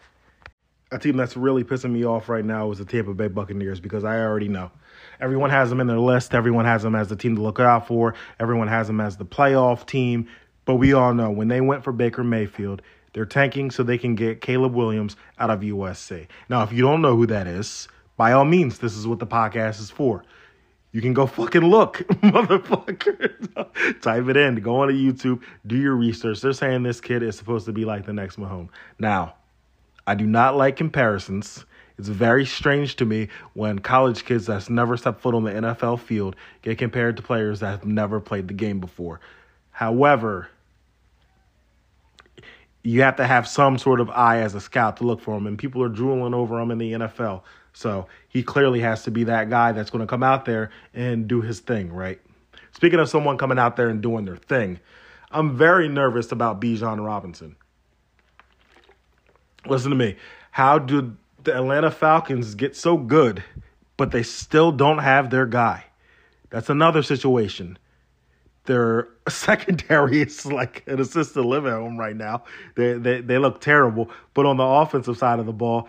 a 0.93 0.99
team 0.99 1.17
that's 1.17 1.37
really 1.37 1.65
pissing 1.65 1.93
me 1.93 2.05
off 2.05 2.29
right 2.29 2.45
now 2.45 2.71
is 2.71 2.79
the 2.79 2.85
Tampa 2.85 3.15
Bay 3.15 3.29
Buccaneers 3.29 3.81
because 3.81 4.05
I 4.05 4.19
already 4.19 4.49
know. 4.49 4.71
Everyone 5.21 5.51
has 5.51 5.71
them 5.71 5.81
in 5.81 5.87
their 5.87 5.99
list. 5.99 6.35
Everyone 6.35 6.65
has 6.65 6.83
them 6.83 6.95
as 6.95 7.09
the 7.09 7.17
team 7.17 7.37
to 7.37 7.43
look 7.43 7.61
out 7.61 7.87
for. 7.87 8.15
Everyone 8.41 8.69
has 8.69 8.87
them 8.87 9.01
as 9.01 9.17
the 9.17 9.25
playoff 9.25 9.87
team. 9.87 10.29
But 10.65 10.77
we 10.77 10.93
all 10.93 11.15
know 11.15 11.31
when 11.31 11.49
they 11.49 11.61
went 11.61 11.85
for 11.85 11.93
Baker 11.93 12.25
Mayfield, 12.25 12.83
they're 13.13 13.27
tanking 13.27 13.71
so 13.71 13.83
they 13.83 13.99
can 13.99 14.15
get 14.15 14.41
Caleb 14.41 14.75
Williams 14.75 15.17
out 15.39 15.51
of 15.51 15.61
USC. 15.61 16.27
Now, 16.49 16.63
if 16.63 16.73
you 16.73 16.83
don't 16.83 17.03
know 17.03 17.17
who 17.17 17.27
that 17.27 17.47
is, 17.47 17.89
by 18.17 18.33
all 18.33 18.45
means, 18.45 18.79
this 18.79 18.97
is 18.97 19.07
what 19.07 19.19
the 19.19 19.27
podcast 19.27 19.81
is 19.81 19.91
for. 19.91 20.25
You 20.93 21.01
can 21.01 21.15
go 21.15 21.27
fucking 21.27 21.63
look, 21.63 21.99
motherfucker. 22.09 24.01
Type 24.03 24.29
it 24.29 24.37
in. 24.37 24.57
Go 24.57 24.81
on 24.81 24.89
to 24.89 24.95
YouTube. 24.95 25.43
Do 25.67 25.77
your 25.77 25.95
research. 25.95 26.41
They're 26.41 26.53
saying 26.53 26.83
this 26.83 27.01
kid 27.01 27.23
is 27.23 27.37
supposed 27.37 27.67
to 27.67 27.73
be 27.73 27.85
like 27.85 28.07
the 28.07 28.13
next 28.13 28.39
Mahomes. 28.39 28.71
Now, 28.99 29.35
I 30.11 30.17
do 30.17 30.27
not 30.27 30.57
like 30.57 30.75
comparisons. 30.75 31.65
It's 31.97 32.09
very 32.09 32.45
strange 32.45 32.97
to 32.97 33.05
me 33.05 33.29
when 33.53 33.79
college 33.79 34.25
kids 34.25 34.45
that's 34.47 34.69
never 34.69 34.97
stepped 34.97 35.21
foot 35.21 35.37
on 35.37 35.45
the 35.45 35.53
NFL 35.53 36.01
field 36.01 36.35
get 36.63 36.79
compared 36.79 37.17
to 37.19 37.23
players 37.23 37.61
that 37.61 37.71
have 37.71 37.85
never 37.85 38.19
played 38.19 38.49
the 38.49 38.55
game 38.55 38.81
before. 38.81 39.21
However, 39.71 40.49
you 42.83 43.03
have 43.03 43.15
to 43.19 43.25
have 43.25 43.47
some 43.47 43.79
sort 43.79 44.01
of 44.01 44.11
eye 44.11 44.41
as 44.41 44.57
a 44.57 44.61
scout 44.61 44.97
to 44.97 45.05
look 45.05 45.21
for 45.21 45.37
him, 45.37 45.47
and 45.47 45.57
people 45.57 45.81
are 45.81 45.89
drooling 45.89 46.35
over 46.35 46.59
him 46.59 46.73
in 46.73 46.79
the 46.79 46.93
NFL. 46.95 47.43
So 47.73 48.09
he 48.29 48.43
clearly 48.43 48.81
has 48.81 49.05
to 49.05 49.13
be 49.13 49.23
that 49.23 49.49
guy 49.49 49.71
that's 49.71 49.91
going 49.91 50.05
to 50.05 50.11
come 50.11 50.25
out 50.25 50.45
there 50.45 50.71
and 50.93 51.29
do 51.29 51.41
his 51.41 51.61
thing, 51.61 51.93
right? 51.93 52.21
Speaking 52.73 52.99
of 52.99 53.09
someone 53.09 53.39
coming 53.39 53.61
out 53.61 53.77
there 53.77 53.89
and 53.89 54.03
doing 54.03 54.25
their 54.25 54.39
thing, 54.39 54.81
I'm 55.31 55.57
very 55.57 55.89
nervous 55.89 56.33
about 56.33 56.61
Bijan 56.61 57.07
Robinson 57.07 57.55
listen 59.67 59.91
to 59.91 59.97
me. 59.97 60.17
How 60.51 60.79
do 60.79 61.17
the 61.43 61.57
Atlanta 61.57 61.91
Falcons 61.91 62.55
get 62.55 62.77
so 62.77 62.97
good, 62.97 63.43
but 63.97 64.11
they 64.11 64.23
still 64.23 64.73
don't 64.73 64.99
have 64.99 65.31
their 65.31 65.47
guy? 65.47 65.85
That's 66.51 66.69
another 66.69 67.03
situation. 67.03 67.79
Their 68.65 69.09
secondary 69.29 70.23
is 70.23 70.45
like 70.45 70.85
an 70.87 71.01
assisted 71.01 71.43
living 71.43 71.73
home 71.73 71.99
right 71.99 72.17
now. 72.17 72.45
They, 72.77 72.95
they 72.95 73.21
they 73.21 73.39
look 73.39 73.61
terrible. 73.61 74.11
But 74.35 74.47
on 74.47 74.57
the 74.57 74.65
offensive 74.65 75.17
side 75.17 75.39
of 75.39 75.47
the 75.47 75.53
ball, 75.53 75.89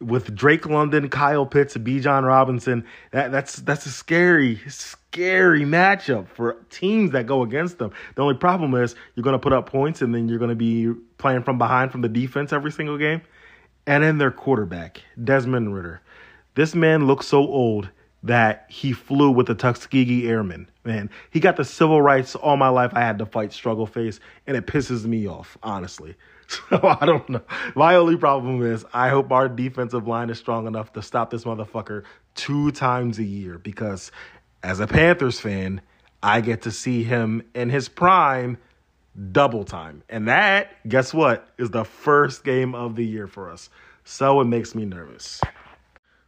with 0.00 0.34
Drake 0.34 0.66
London, 0.66 1.08
Kyle 1.08 1.46
Pitts, 1.46 1.76
Bijan 1.76 2.26
Robinson, 2.26 2.84
that 3.10 3.32
that's 3.32 3.56
that's 3.56 3.86
a 3.86 3.90
scary, 3.90 4.60
scary 4.68 5.62
matchup 5.62 6.28
for 6.28 6.64
teams 6.70 7.12
that 7.12 7.26
go 7.26 7.42
against 7.42 7.78
them. 7.78 7.92
The 8.14 8.22
only 8.22 8.36
problem 8.36 8.74
is 8.74 8.94
you're 9.14 9.24
going 9.24 9.34
to 9.34 9.38
put 9.38 9.52
up 9.52 9.66
points 9.66 10.02
and 10.02 10.14
then 10.14 10.28
you're 10.28 10.38
going 10.38 10.50
to 10.50 10.54
be 10.54 10.92
playing 11.18 11.42
from 11.42 11.58
behind 11.58 11.92
from 11.92 12.00
the 12.00 12.08
defense 12.08 12.52
every 12.52 12.72
single 12.72 12.98
game. 12.98 13.22
And 13.86 14.04
then 14.04 14.18
their 14.18 14.30
quarterback, 14.30 15.02
Desmond 15.22 15.74
Ridder. 15.74 16.00
This 16.54 16.74
man 16.74 17.06
looks 17.06 17.26
so 17.26 17.38
old 17.38 17.90
that 18.22 18.66
he 18.68 18.92
flew 18.92 19.30
with 19.30 19.46
the 19.46 19.54
Tuskegee 19.54 20.28
Airmen. 20.28 20.70
Man, 20.84 21.10
he 21.30 21.40
got 21.40 21.56
the 21.56 21.64
civil 21.64 22.00
rights 22.00 22.34
all 22.34 22.56
my 22.56 22.68
life. 22.68 22.92
I 22.94 23.00
had 23.00 23.18
to 23.18 23.26
fight 23.26 23.52
struggle 23.52 23.86
face, 23.86 24.20
and 24.46 24.56
it 24.56 24.66
pisses 24.66 25.04
me 25.04 25.26
off, 25.26 25.58
honestly. 25.62 26.14
So 26.68 26.80
I 26.82 27.06
don't 27.06 27.28
know. 27.28 27.42
My 27.74 27.94
only 27.94 28.16
problem 28.16 28.62
is 28.62 28.84
I 28.92 29.08
hope 29.08 29.32
our 29.32 29.48
defensive 29.48 30.06
line 30.06 30.28
is 30.28 30.38
strong 30.38 30.66
enough 30.66 30.92
to 30.94 31.02
stop 31.02 31.30
this 31.30 31.44
motherfucker 31.44 32.04
two 32.34 32.70
times 32.72 33.18
a 33.18 33.24
year 33.24 33.58
because 33.58 34.12
as 34.62 34.80
a 34.80 34.86
Panthers 34.86 35.40
fan, 35.40 35.80
I 36.22 36.40
get 36.40 36.62
to 36.62 36.70
see 36.70 37.04
him 37.04 37.42
in 37.54 37.70
his 37.70 37.88
prime 37.88 38.58
double 39.32 39.64
time. 39.64 40.02
And 40.08 40.28
that, 40.28 40.70
guess 40.88 41.12
what, 41.12 41.48
is 41.58 41.70
the 41.70 41.84
first 41.84 42.44
game 42.44 42.74
of 42.74 42.96
the 42.96 43.04
year 43.04 43.26
for 43.26 43.50
us. 43.50 43.70
So 44.04 44.40
it 44.40 44.44
makes 44.44 44.74
me 44.74 44.84
nervous. 44.84 45.40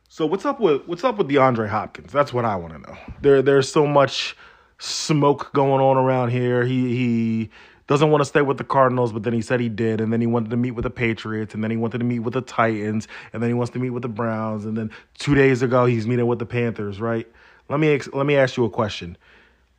So 0.09 0.27
what's 0.27 0.45
up 0.45 0.61
with 0.61 0.87
what's 0.87 1.03
up 1.03 1.19
with 1.19 1.29
DeAndre 1.29 1.69
Hopkins? 1.69 2.13
That's 2.13 2.33
what 2.33 2.45
I 2.45 2.57
want 2.57 2.73
to 2.75 2.79
know. 2.79 2.97
There 3.21 3.43
there's 3.43 3.71
so 3.71 3.85
much 3.87 4.37
smoke 4.79 5.53
going 5.53 5.81
on 5.81 5.97
around 5.97 6.31
here. 6.31 6.65
He 6.65 6.95
he 6.97 7.51
doesn't 7.87 8.11
want 8.11 8.23
to 8.23 8.25
stay 8.25 8.43
with 8.43 8.59
the 8.59 8.65
Cardinals, 8.65 9.13
but 9.13 9.23
then 9.23 9.33
he 9.33 9.43
said 9.43 9.61
he 9.61 9.69
did, 9.69 10.01
and 10.01 10.13
then 10.13 10.21
he 10.21 10.27
wanted 10.27 10.51
to 10.51 10.57
meet 10.57 10.73
with 10.73 10.85
the 10.85 10.91
Patriots, 10.91 11.55
and 11.55 11.63
then 11.63 11.71
he 11.71 11.77
wanted 11.77 11.99
to 11.99 12.05
meet 12.05 12.21
with 12.21 12.35
the 12.35 12.41
Titans, 12.41 13.09
and 13.33 13.43
then 13.43 13.51
he 13.51 13.55
wants 13.55 13.73
to 13.73 13.79
meet 13.79 13.91
with 13.91 14.03
the 14.03 14.09
Browns, 14.09 14.65
and 14.65 14.77
then 14.77 14.91
two 15.19 15.35
days 15.35 15.63
ago 15.63 15.85
he's 15.85 16.07
meeting 16.07 16.27
with 16.27 16.39
the 16.39 16.47
Panthers. 16.47 17.01
Right? 17.01 17.29
Let 17.69 17.81
me 17.81 18.01
let 18.13 18.27
me 18.27 18.37
ask 18.37 18.57
you 18.57 18.65
a 18.65 18.71
question. 18.71 19.17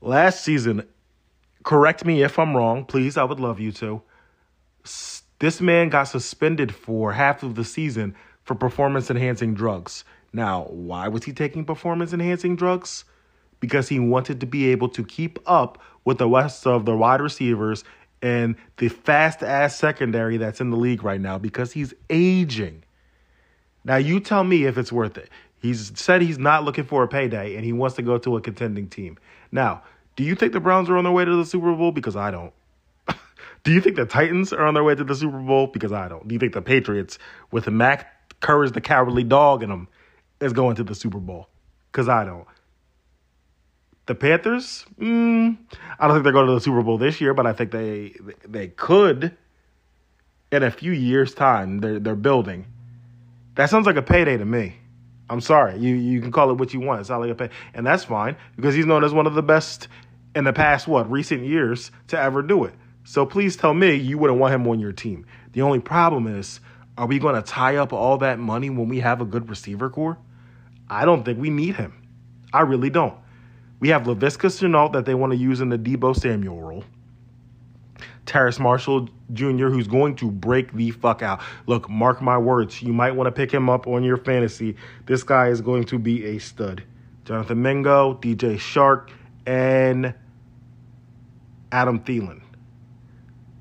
Last 0.02 0.44
season, 0.44 0.86
correct 1.64 2.06
me 2.06 2.24
if 2.24 2.38
I'm 2.38 2.56
wrong, 2.56 2.86
please. 2.86 3.18
I 3.18 3.24
would 3.24 3.40
love 3.40 3.60
you 3.60 3.72
to. 3.74 4.02
This 5.40 5.60
man 5.60 5.90
got 5.90 6.04
suspended 6.04 6.74
for 6.74 7.14
half 7.14 7.44
of 7.44 7.56
the 7.56 7.66
season 7.66 8.16
for 8.44 8.56
performance 8.56 9.10
enhancing 9.10 9.54
drugs. 9.54 10.04
Now, 10.32 10.66
why 10.66 11.08
was 11.08 11.24
he 11.24 11.34
taking 11.34 11.66
performance 11.66 12.14
enhancing 12.14 12.56
drugs? 12.56 13.04
Because 13.60 13.90
he 13.90 14.00
wanted 14.00 14.40
to 14.42 14.46
be 14.46 14.68
able 14.68 14.90
to 14.90 15.04
keep 15.04 15.40
up 15.46 15.82
with 16.06 16.20
the 16.20 16.30
rest 16.30 16.66
of 16.66 16.86
the 16.86 16.96
wide 16.96 17.20
receivers 17.20 17.84
and 18.22 18.56
the 18.78 18.88
fast 18.88 19.44
ass 19.44 19.76
secondary 19.76 20.38
that's 20.38 20.62
in 20.62 20.70
the 20.70 20.78
league 20.78 21.04
right 21.04 21.20
now 21.20 21.38
because 21.38 21.74
he's 21.74 21.94
aging. 22.10 22.84
Now, 23.84 23.98
you 23.98 24.20
tell 24.20 24.44
me 24.44 24.66
if 24.66 24.78
it's 24.78 24.92
worth 24.92 25.18
it. 25.18 25.30
He's 25.60 25.92
said 26.00 26.22
he's 26.22 26.38
not 26.38 26.64
looking 26.64 26.86
for 26.86 27.04
a 27.04 27.08
payday 27.08 27.56
and 27.56 27.66
he 27.66 27.74
wants 27.74 27.96
to 27.98 28.02
go 28.02 28.18
to 28.20 28.38
a 28.38 28.42
contending 28.42 28.88
team. 28.88 29.18
Now, 29.52 29.84
do 30.16 30.24
you 30.24 30.36
think 30.36 30.54
the 30.54 30.60
Browns 30.60 30.90
are 30.90 30.98
on 30.98 31.04
their 31.04 31.14
way 31.14 31.26
to 31.26 31.36
the 31.36 31.46
Super 31.46 31.74
Bowl? 31.74 31.92
Because 31.92 32.16
I 32.16 32.32
don't. 32.32 32.54
do 33.64 33.72
you 33.72 33.82
think 33.82 33.96
the 33.96 34.06
Titans 34.06 34.54
are 34.54 34.66
on 34.66 34.74
their 34.74 34.84
way 34.84 34.96
to 34.96 35.04
the 35.04 35.16
Super 35.16 35.40
Bowl? 35.40 35.68
Because 35.68 35.92
I 35.92 36.08
don't. 36.08 36.28
Do 36.28 36.34
you 36.34 36.40
think 36.40 36.54
the 36.54 36.62
Patriots, 36.62 37.20
with 37.52 37.68
Mac 37.68 38.40
Courage, 38.40 38.72
the 38.72 38.82
cowardly 38.82 39.24
dog 39.24 39.64
in 39.64 39.70
them, 39.70 39.88
is 40.40 40.54
going 40.54 40.76
to 40.78 40.84
the 40.84 40.96
Super 40.96 41.20
Bowl? 41.20 41.50
Because 41.92 42.08
I 42.08 42.26
don't. 42.26 42.48
The 44.08 44.16
Panthers, 44.16 44.86
mm, 45.00 45.58
I 46.00 46.08
don't 46.08 46.16
think 46.16 46.24
they're 46.24 46.34
going 46.34 46.46
to 46.48 46.54
the 46.54 46.62
Super 46.62 46.84
Bowl 46.84 46.98
this 46.98 47.20
year, 47.20 47.34
but 47.34 47.48
I 47.48 47.54
think 47.54 47.72
they 47.72 48.14
they 48.48 48.68
could 48.68 49.36
in 50.52 50.64
a 50.64 50.72
few 50.72 50.92
years' 50.92 51.34
time. 51.34 51.80
They're 51.80 52.00
they're 52.00 52.16
building. 52.16 52.66
That 53.56 53.70
sounds 53.70 53.86
like 53.88 53.96
a 53.96 54.04
payday 54.04 54.38
to 54.38 54.46
me. 54.46 54.76
I'm 55.30 55.42
sorry. 55.42 55.80
You 55.80 55.96
you 55.96 56.22
can 56.22 56.32
call 56.32 56.52
it 56.52 56.58
what 56.58 56.74
you 56.74 56.82
want. 56.82 57.02
It's 57.02 57.10
not 57.10 57.22
like 57.22 57.32
a 57.32 57.36
pay, 57.36 57.50
and 57.74 57.86
that's 57.86 58.04
fine 58.04 58.36
because 58.56 58.76
he's 58.76 58.86
known 58.86 59.04
as 59.04 59.14
one 59.14 59.26
of 59.26 59.34
the 59.34 59.42
best 59.42 59.88
in 60.36 60.44
the 60.44 60.54
past 60.54 60.88
what 60.88 61.10
recent 61.10 61.44
years 61.46 61.90
to 62.08 62.20
ever 62.20 62.42
do 62.42 62.66
it. 62.66 62.74
So 63.06 63.26
please 63.26 63.56
tell 63.56 63.74
me 63.74 63.96
you 63.96 64.18
wouldn't 64.18 64.40
want 64.40 64.54
him 64.54 64.68
on 64.68 64.80
your 64.80 64.92
team. 64.92 65.26
The 65.54 65.62
only 65.62 65.80
problem 65.80 66.28
is, 66.28 66.60
are 66.98 67.08
we 67.08 67.18
going 67.20 67.36
to 67.36 67.42
tie 67.42 67.78
up 67.78 67.94
all 67.94 68.18
that 68.20 68.40
money 68.40 68.70
when 68.70 68.90
we 68.90 69.00
have 69.00 69.22
a 69.22 69.26
good 69.26 69.50
receiver 69.50 69.90
core? 69.90 70.18
I 70.90 71.06
don't 71.06 71.24
think 71.24 71.40
we 71.40 71.50
need 71.50 71.76
him. 71.76 71.94
I 72.54 72.62
really 72.62 72.90
don't. 72.90 73.16
We 73.86 73.90
have 73.90 74.06
Laviska 74.06 74.50
Shenault 74.50 74.94
that 74.94 75.06
they 75.06 75.14
want 75.14 75.32
to 75.34 75.38
use 75.38 75.62
in 75.62 75.70
the 75.70 75.78
Deebo 75.78 76.16
Samuel 76.16 76.60
role. 76.60 76.84
Terrace 78.26 78.60
Marshall 78.60 79.08
Jr., 79.32 79.68
who's 79.68 79.88
going 79.88 80.16
to 80.16 80.32
break 80.32 80.74
the 80.74 80.90
fuck 80.90 81.22
out. 81.22 81.40
Look, 81.68 81.88
mark 81.88 82.20
my 82.20 82.36
words. 82.36 82.82
You 82.82 82.94
might 82.94 83.12
want 83.12 83.28
to 83.28 83.32
pick 83.32 83.54
him 83.54 83.70
up 83.70 83.86
on 83.86 84.04
your 84.04 84.18
fantasy. 84.18 84.76
This 85.06 85.22
guy 85.22 85.50
is 85.50 85.62
going 85.62 85.84
to 85.84 86.00
be 86.00 86.26
a 86.26 86.40
stud. 86.40 86.84
Jonathan 87.26 87.62
Mingo, 87.62 88.16
DJ 88.16 88.56
Chark, 88.56 89.12
and 89.46 90.16
Adam 91.72 92.00
Thielen. 92.00 92.42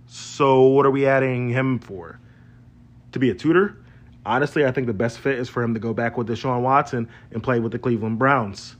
So, 0.06 0.62
what 0.62 0.86
are 0.86 0.90
we 0.90 1.04
adding 1.04 1.50
him 1.50 1.78
for? 1.78 2.18
To 3.12 3.18
be 3.18 3.28
a 3.28 3.34
tutor? 3.34 3.76
Honestly, 4.24 4.64
I 4.64 4.72
think 4.72 4.86
the 4.86 4.94
best 4.94 5.18
fit 5.18 5.38
is 5.38 5.50
for 5.50 5.62
him 5.62 5.74
to 5.74 5.80
go 5.80 5.92
back 5.92 6.16
with 6.16 6.28
Deshaun 6.28 6.62
Watson 6.62 7.10
and 7.30 7.42
play 7.42 7.60
with 7.60 7.72
the 7.72 7.78
Cleveland 7.78 8.18
Browns. 8.18 8.76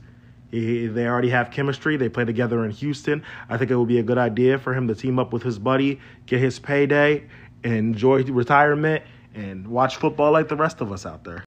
He, 0.51 0.87
they 0.87 1.07
already 1.07 1.29
have 1.29 1.51
chemistry. 1.51 1.97
They 1.97 2.09
play 2.09 2.25
together 2.25 2.63
in 2.65 2.71
Houston. 2.71 3.23
I 3.49 3.57
think 3.57 3.71
it 3.71 3.75
would 3.75 3.87
be 3.87 3.99
a 3.99 4.03
good 4.03 4.17
idea 4.17 4.57
for 4.57 4.73
him 4.73 4.87
to 4.87 4.95
team 4.95 5.19
up 5.19 5.33
with 5.33 5.43
his 5.43 5.59
buddy, 5.59 5.99
get 6.25 6.39
his 6.39 6.59
payday, 6.59 7.27
enjoy 7.63 8.23
retirement, 8.23 9.03
and 9.33 9.67
watch 9.67 9.97
football 9.97 10.31
like 10.31 10.47
the 10.47 10.55
rest 10.55 10.81
of 10.81 10.91
us 10.91 11.05
out 11.05 11.23
there. 11.23 11.43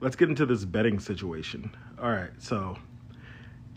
Let's 0.00 0.16
get 0.16 0.28
into 0.28 0.46
this 0.46 0.64
betting 0.64 0.98
situation. 0.98 1.74
All 2.00 2.10
right, 2.10 2.30
so 2.38 2.76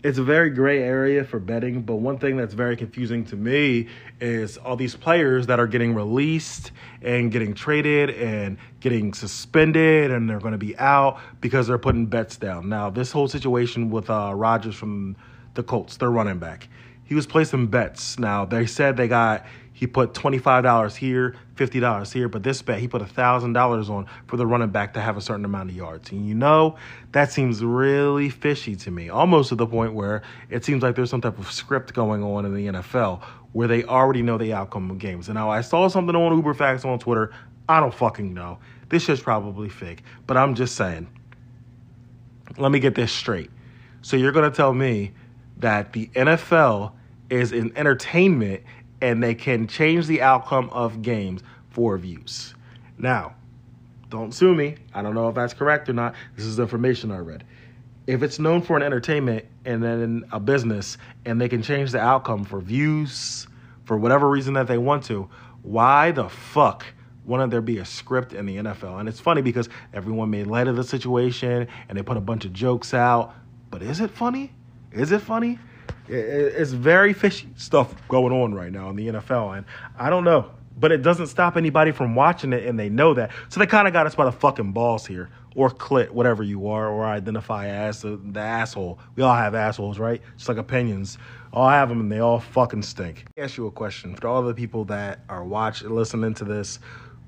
it's 0.02 0.18
a 0.18 0.22
very 0.22 0.50
gray 0.50 0.82
area 0.82 1.24
for 1.24 1.38
betting, 1.40 1.82
but 1.82 1.96
one 1.96 2.18
thing 2.18 2.36
that's 2.36 2.54
very 2.54 2.76
confusing 2.76 3.24
to 3.26 3.36
me 3.36 3.88
is 4.20 4.56
all 4.56 4.76
these 4.76 4.94
players 4.94 5.46
that 5.46 5.58
are 5.58 5.66
getting 5.66 5.94
released 5.94 6.70
and 7.02 7.32
getting 7.32 7.54
traded 7.54 8.10
and 8.10 8.58
getting 8.80 9.14
suspended 9.14 10.10
and 10.10 10.28
they're 10.28 10.38
going 10.38 10.52
to 10.52 10.58
be 10.58 10.76
out 10.78 11.18
because 11.40 11.66
they're 11.66 11.78
putting 11.78 12.06
bets 12.06 12.36
down. 12.36 12.68
Now, 12.68 12.90
this 12.90 13.10
whole 13.10 13.26
situation 13.26 13.90
with 13.90 14.10
uh, 14.10 14.32
Rodgers 14.34 14.74
from 14.74 15.16
the 15.54 15.62
Colts, 15.62 15.96
their 15.96 16.10
running 16.10 16.38
back, 16.38 16.68
he 17.04 17.14
was 17.14 17.26
placing 17.26 17.68
bets. 17.68 18.18
Now, 18.18 18.44
they 18.44 18.66
said 18.66 18.96
they 18.96 19.08
got 19.08 19.46
he 19.76 19.86
put 19.86 20.14
$25 20.14 20.96
here, 20.96 21.34
$50 21.54 22.12
here, 22.14 22.30
but 22.30 22.42
this 22.42 22.62
bet 22.62 22.78
he 22.78 22.88
put 22.88 23.02
$1,000 23.02 23.90
on 23.90 24.06
for 24.26 24.38
the 24.38 24.46
running 24.46 24.70
back 24.70 24.94
to 24.94 25.02
have 25.02 25.18
a 25.18 25.20
certain 25.20 25.44
amount 25.44 25.68
of 25.68 25.76
yards. 25.76 26.10
And 26.12 26.26
you 26.26 26.34
know, 26.34 26.76
that 27.12 27.30
seems 27.30 27.62
really 27.62 28.30
fishy 28.30 28.74
to 28.76 28.90
me, 28.90 29.10
almost 29.10 29.50
to 29.50 29.54
the 29.54 29.66
point 29.66 29.92
where 29.92 30.22
it 30.48 30.64
seems 30.64 30.82
like 30.82 30.96
there's 30.96 31.10
some 31.10 31.20
type 31.20 31.38
of 31.38 31.52
script 31.52 31.92
going 31.92 32.22
on 32.22 32.46
in 32.46 32.54
the 32.54 32.68
NFL 32.68 33.22
where 33.52 33.68
they 33.68 33.84
already 33.84 34.22
know 34.22 34.38
the 34.38 34.54
outcome 34.54 34.90
of 34.90 34.98
games. 34.98 35.28
And 35.28 35.34
now 35.34 35.50
I 35.50 35.60
saw 35.60 35.88
something 35.88 36.16
on 36.16 36.34
Uber 36.34 36.54
Facts 36.54 36.86
on 36.86 36.98
Twitter. 36.98 37.34
I 37.68 37.78
don't 37.78 37.92
fucking 37.92 38.32
know. 38.32 38.58
This 38.88 39.02
shit's 39.02 39.20
probably 39.20 39.68
fake, 39.68 40.02
but 40.26 40.38
I'm 40.38 40.54
just 40.54 40.74
saying. 40.74 41.06
Let 42.56 42.72
me 42.72 42.78
get 42.78 42.94
this 42.94 43.12
straight. 43.12 43.50
So 44.00 44.16
you're 44.16 44.32
going 44.32 44.50
to 44.50 44.56
tell 44.56 44.72
me 44.72 45.12
that 45.58 45.92
the 45.92 46.06
NFL 46.14 46.92
is 47.30 47.52
an 47.52 47.72
entertainment 47.76 48.62
and 49.00 49.22
they 49.22 49.34
can 49.34 49.66
change 49.66 50.06
the 50.06 50.22
outcome 50.22 50.70
of 50.70 51.02
games 51.02 51.42
for 51.70 51.96
views. 51.98 52.54
Now, 52.98 53.34
don't 54.08 54.32
sue 54.32 54.54
me. 54.54 54.76
I 54.94 55.02
don't 55.02 55.14
know 55.14 55.28
if 55.28 55.34
that's 55.34 55.54
correct 55.54 55.88
or 55.88 55.92
not. 55.92 56.14
This 56.36 56.46
is 56.46 56.58
information 56.58 57.10
I 57.10 57.18
read. 57.18 57.44
If 58.06 58.22
it's 58.22 58.38
known 58.38 58.62
for 58.62 58.76
an 58.76 58.82
entertainment 58.82 59.44
and 59.64 59.82
then 59.82 60.24
a 60.30 60.38
business 60.38 60.96
and 61.24 61.40
they 61.40 61.48
can 61.48 61.62
change 61.62 61.90
the 61.90 62.00
outcome 62.00 62.44
for 62.44 62.60
views, 62.60 63.48
for 63.84 63.96
whatever 63.96 64.28
reason 64.28 64.54
that 64.54 64.68
they 64.68 64.78
want 64.78 65.04
to, 65.04 65.28
why 65.62 66.12
the 66.12 66.28
fuck 66.28 66.86
wouldn't 67.24 67.50
there 67.50 67.60
be 67.60 67.78
a 67.78 67.84
script 67.84 68.32
in 68.32 68.46
the 68.46 68.56
NFL? 68.58 69.00
And 69.00 69.08
it's 69.08 69.18
funny 69.18 69.42
because 69.42 69.68
everyone 69.92 70.30
made 70.30 70.46
light 70.46 70.68
of 70.68 70.76
the 70.76 70.84
situation 70.84 71.66
and 71.88 71.98
they 71.98 72.02
put 72.02 72.16
a 72.16 72.20
bunch 72.20 72.44
of 72.44 72.52
jokes 72.52 72.94
out. 72.94 73.34
But 73.70 73.82
is 73.82 74.00
it 74.00 74.12
funny? 74.12 74.52
Is 74.92 75.10
it 75.10 75.20
funny? 75.20 75.58
It's 76.08 76.72
very 76.72 77.12
fishy 77.12 77.48
stuff 77.56 77.94
going 78.08 78.32
on 78.32 78.54
right 78.54 78.72
now 78.72 78.90
in 78.90 78.96
the 78.96 79.08
NFL, 79.08 79.58
and 79.58 79.66
I 79.98 80.10
don't 80.10 80.24
know, 80.24 80.50
but 80.76 80.92
it 80.92 81.02
doesn't 81.02 81.28
stop 81.28 81.56
anybody 81.56 81.90
from 81.90 82.14
watching 82.14 82.52
it, 82.52 82.64
and 82.66 82.78
they 82.78 82.88
know 82.88 83.14
that. 83.14 83.30
So 83.48 83.60
they 83.60 83.66
kind 83.66 83.86
of 83.86 83.92
got 83.92 84.06
us 84.06 84.14
by 84.14 84.24
the 84.24 84.32
fucking 84.32 84.72
balls 84.72 85.06
here, 85.06 85.30
or 85.54 85.70
clit, 85.70 86.10
whatever 86.10 86.42
you 86.42 86.68
are, 86.68 86.88
or 86.88 87.06
identify 87.06 87.68
as 87.68 88.02
the, 88.02 88.20
the 88.22 88.40
asshole. 88.40 88.98
We 89.16 89.22
all 89.22 89.34
have 89.34 89.54
assholes, 89.54 89.98
right? 89.98 90.20
Just 90.36 90.48
like 90.48 90.58
opinions. 90.58 91.18
All 91.52 91.68
have 91.68 91.88
them, 91.88 92.00
and 92.00 92.12
they 92.12 92.18
all 92.18 92.38
fucking 92.38 92.82
stink. 92.82 93.24
Let 93.28 93.36
me 93.36 93.42
ask 93.44 93.56
you 93.56 93.66
a 93.66 93.70
question 93.70 94.14
for 94.14 94.28
all 94.28 94.42
the 94.42 94.54
people 94.54 94.84
that 94.86 95.20
are 95.28 95.44
watching, 95.44 95.88
listening 95.90 96.34
to 96.34 96.44
this. 96.44 96.78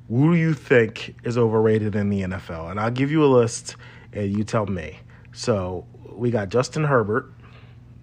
Who 0.08 0.32
do 0.32 0.38
you 0.38 0.52
think 0.52 1.16
is 1.24 1.38
overrated 1.38 1.96
in 1.96 2.10
the 2.10 2.22
NFL? 2.22 2.70
And 2.70 2.78
I'll 2.78 2.90
give 2.90 3.10
you 3.10 3.24
a 3.24 3.26
list, 3.26 3.76
and 4.12 4.36
you 4.36 4.44
tell 4.44 4.66
me. 4.66 4.98
So 5.32 5.86
we 6.12 6.30
got 6.30 6.50
Justin 6.50 6.84
Herbert, 6.84 7.32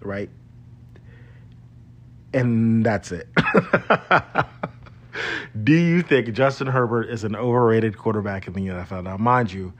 right? 0.00 0.30
And 2.36 2.84
that's 2.84 3.12
it. 3.12 3.28
Do 5.64 5.72
you 5.72 6.02
think 6.02 6.32
Justin 6.34 6.66
Herbert 6.66 7.08
is 7.08 7.24
an 7.24 7.34
overrated 7.34 7.96
quarterback 7.96 8.46
in 8.46 8.52
the 8.52 8.60
NFL? 8.60 9.04
Now, 9.04 9.16
mind 9.16 9.52
you, 9.52 9.72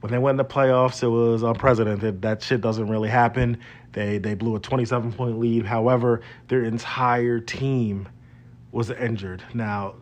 when 0.00 0.12
they 0.12 0.18
went 0.18 0.34
in 0.34 0.36
the 0.36 0.44
playoffs, 0.44 1.02
it 1.02 1.08
was 1.08 1.42
unprecedented. 1.42 2.22
That 2.22 2.42
shit 2.42 2.60
doesn't 2.60 2.88
really 2.88 3.08
happen. 3.08 3.58
They 3.92 4.18
they 4.18 4.34
blew 4.34 4.54
a 4.54 4.60
27 4.60 5.12
point 5.12 5.40
lead. 5.40 5.66
However, 5.66 6.20
their 6.48 6.62
entire 6.62 7.40
team 7.40 8.08
was 8.70 8.90
injured. 8.90 9.42
Now, 9.52 9.96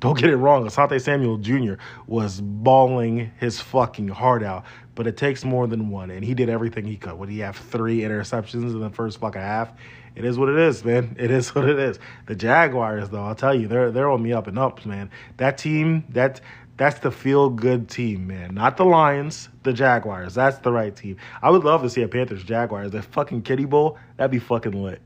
don't 0.00 0.18
get 0.18 0.30
it 0.30 0.36
wrong. 0.36 0.66
Asante 0.66 1.00
Samuel 1.00 1.36
Jr. 1.38 1.74
was 2.06 2.40
bawling 2.40 3.30
his 3.38 3.60
fucking 3.60 4.08
heart 4.08 4.42
out, 4.42 4.64
but 4.94 5.06
it 5.06 5.16
takes 5.16 5.44
more 5.44 5.66
than 5.66 5.90
one, 5.90 6.10
and 6.10 6.24
he 6.24 6.34
did 6.34 6.48
everything 6.48 6.84
he 6.84 6.96
could. 6.96 7.18
Would 7.18 7.28
he 7.28 7.40
have 7.40 7.56
three 7.56 8.00
interceptions 8.00 8.72
in 8.72 8.80
the 8.80 8.90
first 8.90 9.20
fucking 9.20 9.40
half? 9.40 9.72
it 10.16 10.24
is 10.24 10.38
what 10.38 10.48
it 10.48 10.58
is, 10.58 10.84
man. 10.84 11.16
It 11.20 11.30
is 11.30 11.54
what 11.54 11.68
it 11.68 11.78
is. 11.78 11.98
The 12.26 12.34
Jaguars, 12.34 13.08
though, 13.10 13.24
I'll 13.24 13.34
tell 13.34 13.54
you, 13.54 13.68
they're 13.68 13.90
they're 13.90 14.10
on 14.10 14.22
me 14.22 14.32
up 14.32 14.46
and 14.46 14.58
ups, 14.58 14.84
man. 14.84 15.10
That 15.36 15.58
team, 15.58 16.04
that 16.10 16.40
that's 16.76 17.00
the 17.00 17.10
feel 17.10 17.50
good 17.50 17.88
team, 17.88 18.26
man. 18.26 18.54
Not 18.54 18.76
the 18.76 18.84
Lions, 18.84 19.48
the 19.62 19.72
Jaguars. 19.72 20.34
That's 20.34 20.58
the 20.58 20.72
right 20.72 20.94
team. 20.94 21.16
I 21.42 21.50
would 21.50 21.64
love 21.64 21.82
to 21.82 21.90
see 21.90 22.02
a 22.02 22.08
Panthers 22.08 22.42
Jaguars. 22.42 22.90
The 22.90 23.02
fucking 23.02 23.42
Kiddie 23.42 23.66
Bowl, 23.66 23.98
that'd 24.16 24.30
be 24.30 24.38
fucking 24.38 24.72
lit. 24.72 25.00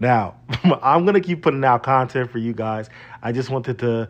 Now, 0.00 0.36
I'm 0.82 1.04
gonna 1.04 1.20
keep 1.20 1.42
putting 1.42 1.64
out 1.64 1.82
content 1.82 2.30
for 2.30 2.38
you 2.38 2.52
guys. 2.52 2.90
I 3.22 3.32
just 3.32 3.50
wanted 3.50 3.78
to, 3.80 4.08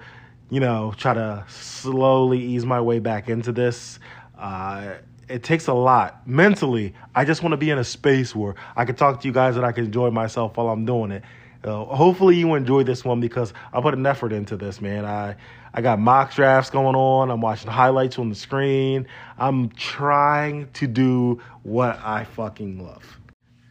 you 0.51 0.61
know, 0.61 0.95
try 0.97 1.15
to 1.15 1.45
slowly 1.49 2.41
ease 2.41 2.65
my 2.65 2.81
way 2.81 2.99
back 2.99 3.29
into 3.29 3.53
this. 3.53 3.99
Uh, 4.39 4.95
it 5.29 5.43
takes 5.43 5.69
a 5.69 5.75
lot 5.75 6.27
mentally. 6.27 6.95
I 7.15 7.25
just 7.25 7.43
want 7.43 7.53
to 7.53 7.57
be 7.57 7.71
in 7.71 7.79
a 7.79 7.85
space 7.85 8.35
where 8.35 8.55
I 8.77 8.85
can 8.85 8.95
talk 8.95 9.21
to 9.21 9.29
you 9.29 9.33
guys 9.33 9.57
and 9.57 9.65
I 9.65 9.73
can 9.73 9.85
enjoy 9.87 10.11
myself 10.11 10.57
while 10.57 10.69
I'm 10.69 10.85
doing 10.85 11.13
it. 11.13 11.23
Uh, 11.63 11.85
hopefully 11.85 12.37
you 12.37 12.55
enjoy 12.55 12.83
this 12.83 13.05
one 13.05 13.21
because 13.21 13.55
I 13.73 13.81
put 13.81 13.95
an 13.95 14.05
effort 14.05 14.33
into 14.33 14.57
this, 14.57 14.83
man. 14.83 15.07
I 15.07 15.37
I 15.77 15.81
got 15.81 15.99
mock 15.99 16.33
drafts 16.33 16.71
going 16.71 16.95
on. 16.95 17.31
I'm 17.31 17.41
watching 17.41 17.71
highlights 17.71 18.19
on 18.19 18.29
the 18.29 18.35
screen. 18.35 19.09
I'm 19.39 19.71
trying 19.71 20.71
to 20.75 20.87
do 20.87 21.41
what 21.65 21.99
I 21.99 22.25
fucking 22.25 22.85
love. 22.85 23.19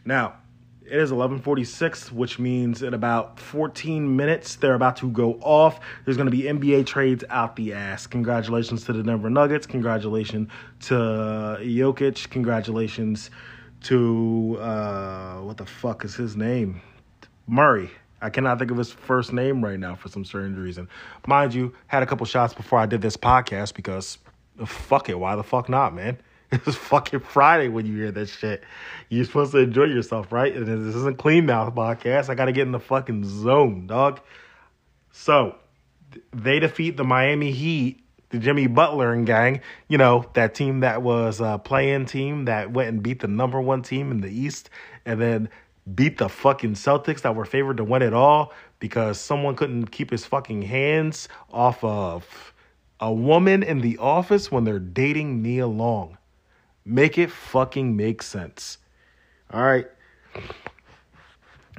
Now, 0.04 0.34
It 0.86 1.00
is 1.00 1.10
11:46, 1.10 2.12
which 2.12 2.38
means 2.38 2.82
in 2.82 2.92
about 2.92 3.40
14 3.40 4.16
minutes 4.16 4.56
they're 4.56 4.74
about 4.74 4.96
to 4.96 5.10
go 5.10 5.38
off. 5.40 5.80
There's 6.04 6.18
going 6.18 6.30
to 6.30 6.36
be 6.36 6.42
NBA 6.42 6.84
trades 6.84 7.24
out 7.30 7.56
the 7.56 7.72
ass. 7.72 8.06
Congratulations 8.06 8.84
to 8.84 8.92
the 8.92 9.02
Denver 9.02 9.30
Nuggets. 9.30 9.66
Congratulations 9.66 10.50
to 10.80 10.94
Jokic. 10.94 12.28
Congratulations 12.28 13.30
to 13.84 14.58
uh, 14.60 15.36
what 15.38 15.56
the 15.56 15.64
fuck 15.64 16.04
is 16.04 16.14
his 16.14 16.36
name? 16.36 16.82
Murray. 17.46 17.90
I 18.20 18.28
cannot 18.28 18.58
think 18.58 18.70
of 18.70 18.76
his 18.76 18.92
first 18.92 19.32
name 19.32 19.64
right 19.64 19.78
now 19.78 19.94
for 19.94 20.08
some 20.08 20.24
strange 20.24 20.56
reason. 20.58 20.88
Mind 21.26 21.54
you, 21.54 21.74
had 21.86 22.02
a 22.02 22.06
couple 22.06 22.26
shots 22.26 22.52
before 22.52 22.78
I 22.78 22.86
did 22.86 23.00
this 23.00 23.16
podcast 23.16 23.74
because 23.74 24.18
fuck 24.66 25.08
it, 25.08 25.18
why 25.18 25.34
the 25.34 25.42
fuck 25.42 25.68
not, 25.68 25.94
man? 25.94 26.18
It's 26.66 26.76
fucking 26.76 27.20
Friday 27.20 27.68
when 27.68 27.86
you 27.86 27.96
hear 27.96 28.12
this 28.12 28.30
shit. 28.30 28.62
You're 29.08 29.24
supposed 29.24 29.52
to 29.52 29.58
enjoy 29.58 29.84
yourself, 29.84 30.32
right? 30.32 30.54
And 30.54 30.66
this 30.66 30.94
isn't 30.94 31.18
Clean 31.18 31.44
Mouth 31.44 31.74
podcast. 31.74 32.28
I 32.28 32.34
got 32.34 32.44
to 32.44 32.52
get 32.52 32.62
in 32.62 32.72
the 32.72 32.80
fucking 32.80 33.24
zone, 33.24 33.86
dog. 33.86 34.20
So 35.10 35.56
they 36.32 36.60
defeat 36.60 36.96
the 36.96 37.04
Miami 37.04 37.50
Heat, 37.50 38.04
the 38.30 38.38
Jimmy 38.38 38.66
Butler 38.66 39.12
and 39.12 39.26
gang. 39.26 39.60
You 39.88 39.98
know 39.98 40.26
that 40.34 40.54
team 40.54 40.80
that 40.80 41.02
was 41.02 41.40
a 41.40 41.58
playing 41.58 42.06
team 42.06 42.44
that 42.44 42.72
went 42.72 42.88
and 42.88 43.02
beat 43.02 43.20
the 43.20 43.28
number 43.28 43.60
one 43.60 43.82
team 43.82 44.10
in 44.10 44.20
the 44.20 44.30
East, 44.30 44.70
and 45.04 45.20
then 45.20 45.48
beat 45.94 46.18
the 46.18 46.28
fucking 46.28 46.74
Celtics 46.74 47.22
that 47.22 47.34
were 47.34 47.44
favored 47.44 47.76
to 47.76 47.84
win 47.84 48.02
it 48.02 48.14
all 48.14 48.52
because 48.78 49.20
someone 49.20 49.54
couldn't 49.56 49.86
keep 49.86 50.10
his 50.10 50.24
fucking 50.24 50.62
hands 50.62 51.28
off 51.52 51.82
of 51.84 52.52
a 53.00 53.12
woman 53.12 53.62
in 53.62 53.80
the 53.80 53.98
office 53.98 54.50
when 54.50 54.64
they're 54.64 54.78
dating 54.78 55.42
Nia 55.42 55.66
Long. 55.66 56.16
Make 56.84 57.18
it 57.18 57.30
fucking 57.30 57.96
make 57.96 58.22
sense. 58.22 58.78
All 59.50 59.62
right. 59.62 59.86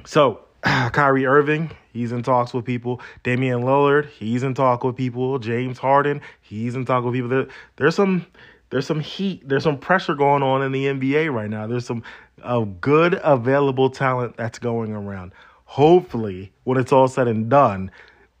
So, 0.04 0.40
Kyrie 0.62 1.26
Irving, 1.26 1.70
he's 1.92 2.12
in 2.12 2.22
talks 2.22 2.52
with 2.52 2.64
people. 2.64 3.00
Damian 3.22 3.62
Lillard, 3.62 4.08
he's 4.08 4.42
in 4.42 4.54
talk 4.54 4.82
with 4.82 4.96
people. 4.96 5.38
James 5.38 5.78
Harden, 5.78 6.20
he's 6.40 6.74
in 6.74 6.84
talk 6.84 7.04
with 7.04 7.14
people. 7.14 7.28
There, 7.28 7.46
there's 7.76 7.94
some 7.94 8.26
there's 8.70 8.86
some 8.86 9.00
heat, 9.00 9.48
there's 9.48 9.62
some 9.62 9.78
pressure 9.78 10.14
going 10.14 10.42
on 10.42 10.62
in 10.62 10.72
the 10.72 10.86
NBA 10.86 11.32
right 11.32 11.48
now. 11.48 11.66
There's 11.66 11.86
some 11.86 12.02
uh, 12.42 12.60
good 12.80 13.20
available 13.22 13.90
talent 13.90 14.36
that's 14.36 14.58
going 14.58 14.92
around. 14.92 15.32
Hopefully, 15.66 16.52
when 16.64 16.78
it's 16.78 16.92
all 16.92 17.08
said 17.08 17.28
and 17.28 17.48
done, 17.48 17.90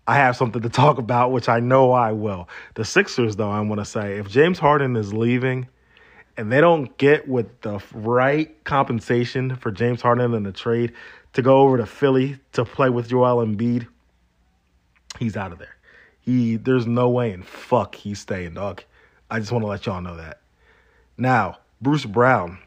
I 0.06 0.16
have 0.16 0.36
something 0.36 0.62
to 0.62 0.68
talk 0.82 0.98
about, 0.98 1.30
which 1.30 1.48
I 1.48 1.60
know 1.60 1.92
I 1.92 2.12
will. 2.12 2.48
The 2.74 2.84
Sixers, 2.84 3.36
though, 3.36 3.50
I 3.50 3.60
want 3.60 3.80
to 3.80 3.84
say, 3.84 4.18
if 4.18 4.28
James 4.28 4.58
Harden 4.58 4.96
is 4.96 5.12
leaving, 5.12 5.68
and 6.36 6.52
they 6.52 6.60
don't 6.60 6.96
get 6.98 7.28
with 7.28 7.60
the 7.62 7.80
right 7.94 8.62
compensation 8.64 9.56
for 9.56 9.70
James 9.70 10.02
Harden 10.02 10.34
in 10.34 10.42
the 10.42 10.52
trade 10.52 10.92
to 11.32 11.42
go 11.42 11.60
over 11.60 11.78
to 11.78 11.86
Philly 11.86 12.38
to 12.52 12.64
play 12.64 12.90
with 12.90 13.08
Joel 13.08 13.44
Embiid, 13.44 13.86
he's 15.18 15.36
out 15.36 15.52
of 15.52 15.58
there. 15.58 15.76
He 16.20 16.56
there's 16.56 16.86
no 16.86 17.08
way 17.08 17.32
in 17.32 17.42
fuck 17.42 17.94
he's 17.94 18.20
staying, 18.20 18.54
dog. 18.54 18.82
I 19.30 19.38
just 19.38 19.52
want 19.52 19.62
to 19.62 19.68
let 19.68 19.86
y'all 19.86 20.00
know 20.00 20.16
that. 20.16 20.40
Now, 21.16 21.58
Bruce 21.80 22.04
Brown. 22.04 22.58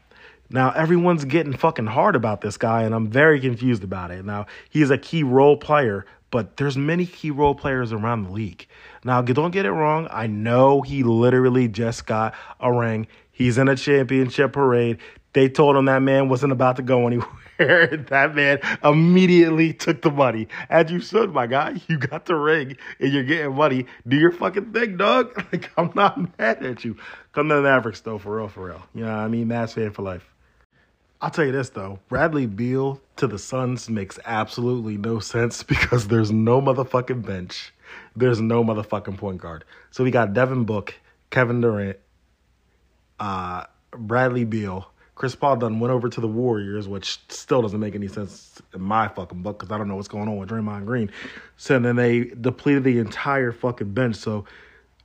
Now 0.52 0.72
everyone's 0.72 1.24
getting 1.24 1.52
fucking 1.52 1.86
hard 1.86 2.16
about 2.16 2.40
this 2.40 2.56
guy, 2.56 2.82
and 2.82 2.94
I'm 2.94 3.08
very 3.08 3.38
confused 3.38 3.84
about 3.84 4.10
it. 4.10 4.24
Now 4.24 4.46
he's 4.68 4.90
a 4.90 4.98
key 4.98 5.22
role 5.22 5.56
player, 5.56 6.06
but 6.30 6.56
there's 6.56 6.76
many 6.76 7.06
key 7.06 7.30
role 7.30 7.54
players 7.54 7.92
around 7.92 8.24
the 8.24 8.30
league. 8.30 8.66
Now, 9.04 9.22
don't 9.22 9.50
get 9.50 9.66
it 9.66 9.72
wrong. 9.72 10.08
I 10.10 10.26
know 10.26 10.82
he 10.82 11.02
literally 11.02 11.68
just 11.68 12.06
got 12.06 12.34
a 12.60 12.72
ring. 12.72 13.06
He's 13.40 13.56
in 13.56 13.68
a 13.68 13.74
championship 13.74 14.52
parade. 14.52 14.98
They 15.32 15.48
told 15.48 15.74
him 15.74 15.86
that 15.86 16.02
man 16.02 16.28
wasn't 16.28 16.52
about 16.52 16.76
to 16.76 16.82
go 16.82 17.06
anywhere. 17.06 17.26
that 18.10 18.34
man 18.34 18.58
immediately 18.84 19.72
took 19.72 20.02
the 20.02 20.10
money. 20.10 20.46
As 20.68 20.90
you 20.90 21.00
should, 21.00 21.32
my 21.32 21.46
guy. 21.46 21.80
You 21.88 21.96
got 21.96 22.26
the 22.26 22.34
ring 22.34 22.76
and 22.98 23.10
you're 23.10 23.22
getting 23.22 23.54
money. 23.54 23.86
Do 24.06 24.18
your 24.18 24.30
fucking 24.30 24.74
thing, 24.74 24.98
dog. 24.98 25.42
Like, 25.52 25.70
I'm 25.78 25.90
not 25.94 26.38
mad 26.38 26.62
at 26.62 26.84
you. 26.84 26.98
Come 27.32 27.48
to 27.48 27.54
the 27.54 27.62
Mavericks, 27.62 28.02
though, 28.02 28.18
for 28.18 28.36
real, 28.36 28.48
for 28.48 28.66
real. 28.66 28.82
You 28.94 29.04
know 29.06 29.10
what 29.10 29.20
I 29.20 29.28
mean? 29.28 29.48
Mavs 29.48 29.72
fan 29.72 29.90
for 29.92 30.02
life. 30.02 30.28
I'll 31.22 31.30
tell 31.30 31.46
you 31.46 31.52
this, 31.52 31.70
though. 31.70 31.98
Bradley 32.10 32.44
Beal 32.44 33.00
to 33.16 33.26
the 33.26 33.38
Suns 33.38 33.88
makes 33.88 34.18
absolutely 34.26 34.98
no 34.98 35.18
sense 35.18 35.62
because 35.74 36.08
there's 36.08 36.30
no 36.30 36.60
motherfucking 36.60 37.24
bench. 37.24 37.72
There's 38.14 38.42
no 38.42 38.62
motherfucking 38.62 39.16
point 39.16 39.38
guard. 39.38 39.64
So 39.92 40.04
we 40.04 40.10
got 40.10 40.34
Devin 40.34 40.64
Book, 40.64 40.94
Kevin 41.30 41.62
Durant, 41.62 41.98
uh, 43.20 43.64
Bradley 43.92 44.44
Beal. 44.44 44.90
Chris 45.14 45.34
Paul 45.34 45.56
done 45.56 45.80
went 45.80 45.92
over 45.92 46.08
to 46.08 46.20
the 46.20 46.26
Warriors, 46.26 46.88
which 46.88 47.20
still 47.28 47.60
doesn't 47.60 47.78
make 47.78 47.94
any 47.94 48.08
sense 48.08 48.62
in 48.72 48.80
my 48.80 49.06
fucking 49.06 49.42
book 49.42 49.58
because 49.58 49.70
I 49.70 49.76
don't 49.76 49.86
know 49.86 49.96
what's 49.96 50.08
going 50.08 50.28
on 50.28 50.38
with 50.38 50.48
Draymond 50.48 50.86
Green. 50.86 51.10
So 51.58 51.78
then 51.78 51.96
they 51.96 52.24
depleted 52.24 52.84
the 52.84 52.98
entire 52.98 53.52
fucking 53.52 53.92
bench. 53.92 54.16
So 54.16 54.46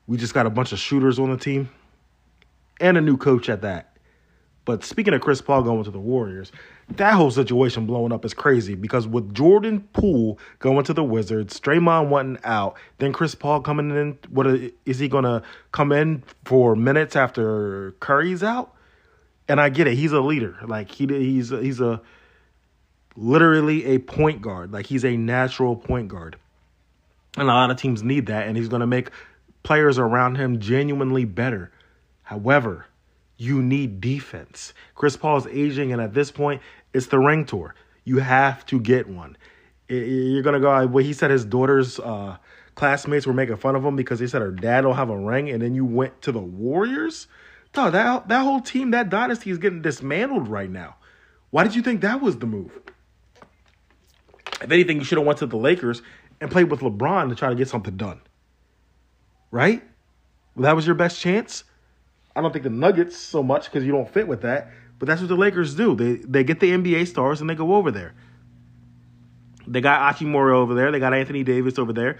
we 0.07 0.15
just 0.15 0.33
got 0.33 0.45
a 0.45 0.49
bunch 0.49 0.71
of 0.71 0.79
shooters 0.79 1.19
on 1.19 1.31
the 1.31 1.37
team 1.37 1.69
and 2.79 2.97
a 2.97 3.01
new 3.01 3.17
coach 3.17 3.49
at 3.49 3.61
that. 3.63 3.94
But 4.65 4.83
speaking 4.83 5.13
of 5.13 5.21
Chris 5.21 5.41
Paul 5.41 5.61
going 5.61 5.83
to 5.83 5.91
the 5.91 5.99
Warriors, 5.99 6.51
that 6.89 7.13
whole 7.13 7.29
situation 7.29 7.85
blowing 7.85 8.11
up 8.11 8.25
is 8.25 8.33
crazy 8.33 8.73
because 8.73 9.07
with 9.07 9.33
Jordan 9.33 9.87
Poole 9.93 10.39
going 10.57 10.83
to 10.85 10.93
the 10.93 11.03
Wizards, 11.03 11.59
Draymond 11.59 12.09
wanting 12.09 12.39
out, 12.43 12.75
then 12.97 13.13
Chris 13.13 13.35
Paul 13.35 13.61
coming 13.61 13.91
in, 13.91 14.17
what 14.29 14.47
is 14.47 14.99
he 14.99 15.07
gonna 15.07 15.43
come 15.71 15.91
in 15.91 16.23
for 16.45 16.75
minutes 16.75 17.15
after 17.15 17.91
Curry's 17.99 18.41
out? 18.41 18.73
And 19.47 19.61
I 19.61 19.69
get 19.69 19.85
it, 19.85 19.95
he's 19.95 20.11
a 20.11 20.21
leader. 20.21 20.57
Like 20.65 20.89
he 20.89 21.05
he's 21.05 21.49
he's 21.49 21.79
a 21.79 22.01
literally 23.15 23.85
a 23.85 23.99
point 23.99 24.41
guard. 24.41 24.73
Like 24.73 24.87
he's 24.87 25.05
a 25.05 25.15
natural 25.15 25.75
point 25.75 26.07
guard. 26.07 26.37
And 27.37 27.43
a 27.43 27.53
lot 27.53 27.69
of 27.69 27.77
teams 27.77 28.01
need 28.01 28.27
that, 28.27 28.47
and 28.47 28.57
he's 28.57 28.69
gonna 28.69 28.87
make 28.87 29.11
players 29.61 29.99
around 29.99 30.37
him 30.37 30.59
genuinely 30.59 31.25
better. 31.25 31.71
However, 32.23 32.87
you 33.37 33.61
need 33.61 34.01
defense. 34.01 34.73
Chris 34.95 35.17
Paul 35.17 35.37
is 35.37 35.47
aging, 35.47 35.91
and 35.91 36.01
at 36.01 36.13
this 36.13 36.31
point, 36.31 36.61
it's 36.93 37.07
the 37.07 37.19
ring 37.19 37.45
tour. 37.45 37.75
You 38.03 38.19
have 38.19 38.65
to 38.67 38.79
get 38.79 39.07
one. 39.07 39.37
You're 39.87 40.43
gonna 40.43 40.59
go. 40.59 40.87
Well, 40.87 41.03
he 41.03 41.13
said 41.13 41.31
his 41.31 41.45
daughter's 41.45 41.99
uh, 41.99 42.37
classmates 42.75 43.27
were 43.27 43.33
making 43.33 43.57
fun 43.57 43.75
of 43.75 43.83
him 43.83 43.95
because 43.95 44.19
they 44.19 44.27
said 44.27 44.41
her 44.41 44.51
dad 44.51 44.81
don't 44.81 44.95
have 44.95 45.09
a 45.09 45.17
ring, 45.17 45.49
and 45.49 45.61
then 45.61 45.75
you 45.75 45.85
went 45.85 46.21
to 46.23 46.31
the 46.31 46.39
Warriors. 46.39 47.27
No, 47.75 47.91
that 47.91 48.27
that 48.29 48.41
whole 48.41 48.61
team, 48.61 48.91
that 48.91 49.09
dynasty 49.09 49.51
is 49.51 49.57
getting 49.57 49.81
dismantled 49.81 50.47
right 50.47 50.69
now. 50.69 50.95
Why 51.51 51.63
did 51.63 51.75
you 51.75 51.81
think 51.81 52.01
that 52.01 52.21
was 52.21 52.37
the 52.37 52.45
move? 52.45 52.79
If 54.61 54.71
anything, 54.71 54.97
you 54.97 55.03
should 55.03 55.17
have 55.17 55.27
went 55.27 55.39
to 55.39 55.45
the 55.45 55.57
Lakers 55.57 56.01
and 56.39 56.49
played 56.49 56.71
with 56.71 56.79
LeBron 56.79 57.29
to 57.29 57.35
try 57.35 57.49
to 57.49 57.55
get 57.55 57.67
something 57.67 57.97
done. 57.97 58.21
Right? 59.51 59.83
Well, 60.55 60.63
that 60.63 60.75
was 60.75 60.85
your 60.85 60.95
best 60.95 61.19
chance. 61.19 61.63
I 62.35 62.41
don't 62.41 62.51
think 62.51 62.63
the 62.63 62.69
Nuggets 62.69 63.17
so 63.17 63.41
much 63.41 63.65
because 63.65 63.85
you 63.85 63.91
don't 63.91 64.11
fit 64.11 64.27
with 64.27 64.41
that. 64.41 64.69
But 64.99 65.07
that's 65.07 65.21
what 65.21 65.27
the 65.27 65.35
Lakers 65.35 65.75
do. 65.75 65.95
They 65.95 66.15
they 66.15 66.43
get 66.43 66.59
the 66.59 66.71
NBA 66.71 67.07
stars 67.07 67.41
and 67.41 67.49
they 67.49 67.55
go 67.55 67.75
over 67.75 67.91
there. 67.91 68.13
They 69.67 69.81
got 69.81 70.15
Hachimura 70.15 70.53
over 70.53 70.73
there. 70.73 70.91
They 70.91 70.99
got 70.99 71.13
Anthony 71.13 71.43
Davis 71.43 71.79
over 71.79 71.91
there. 71.91 72.17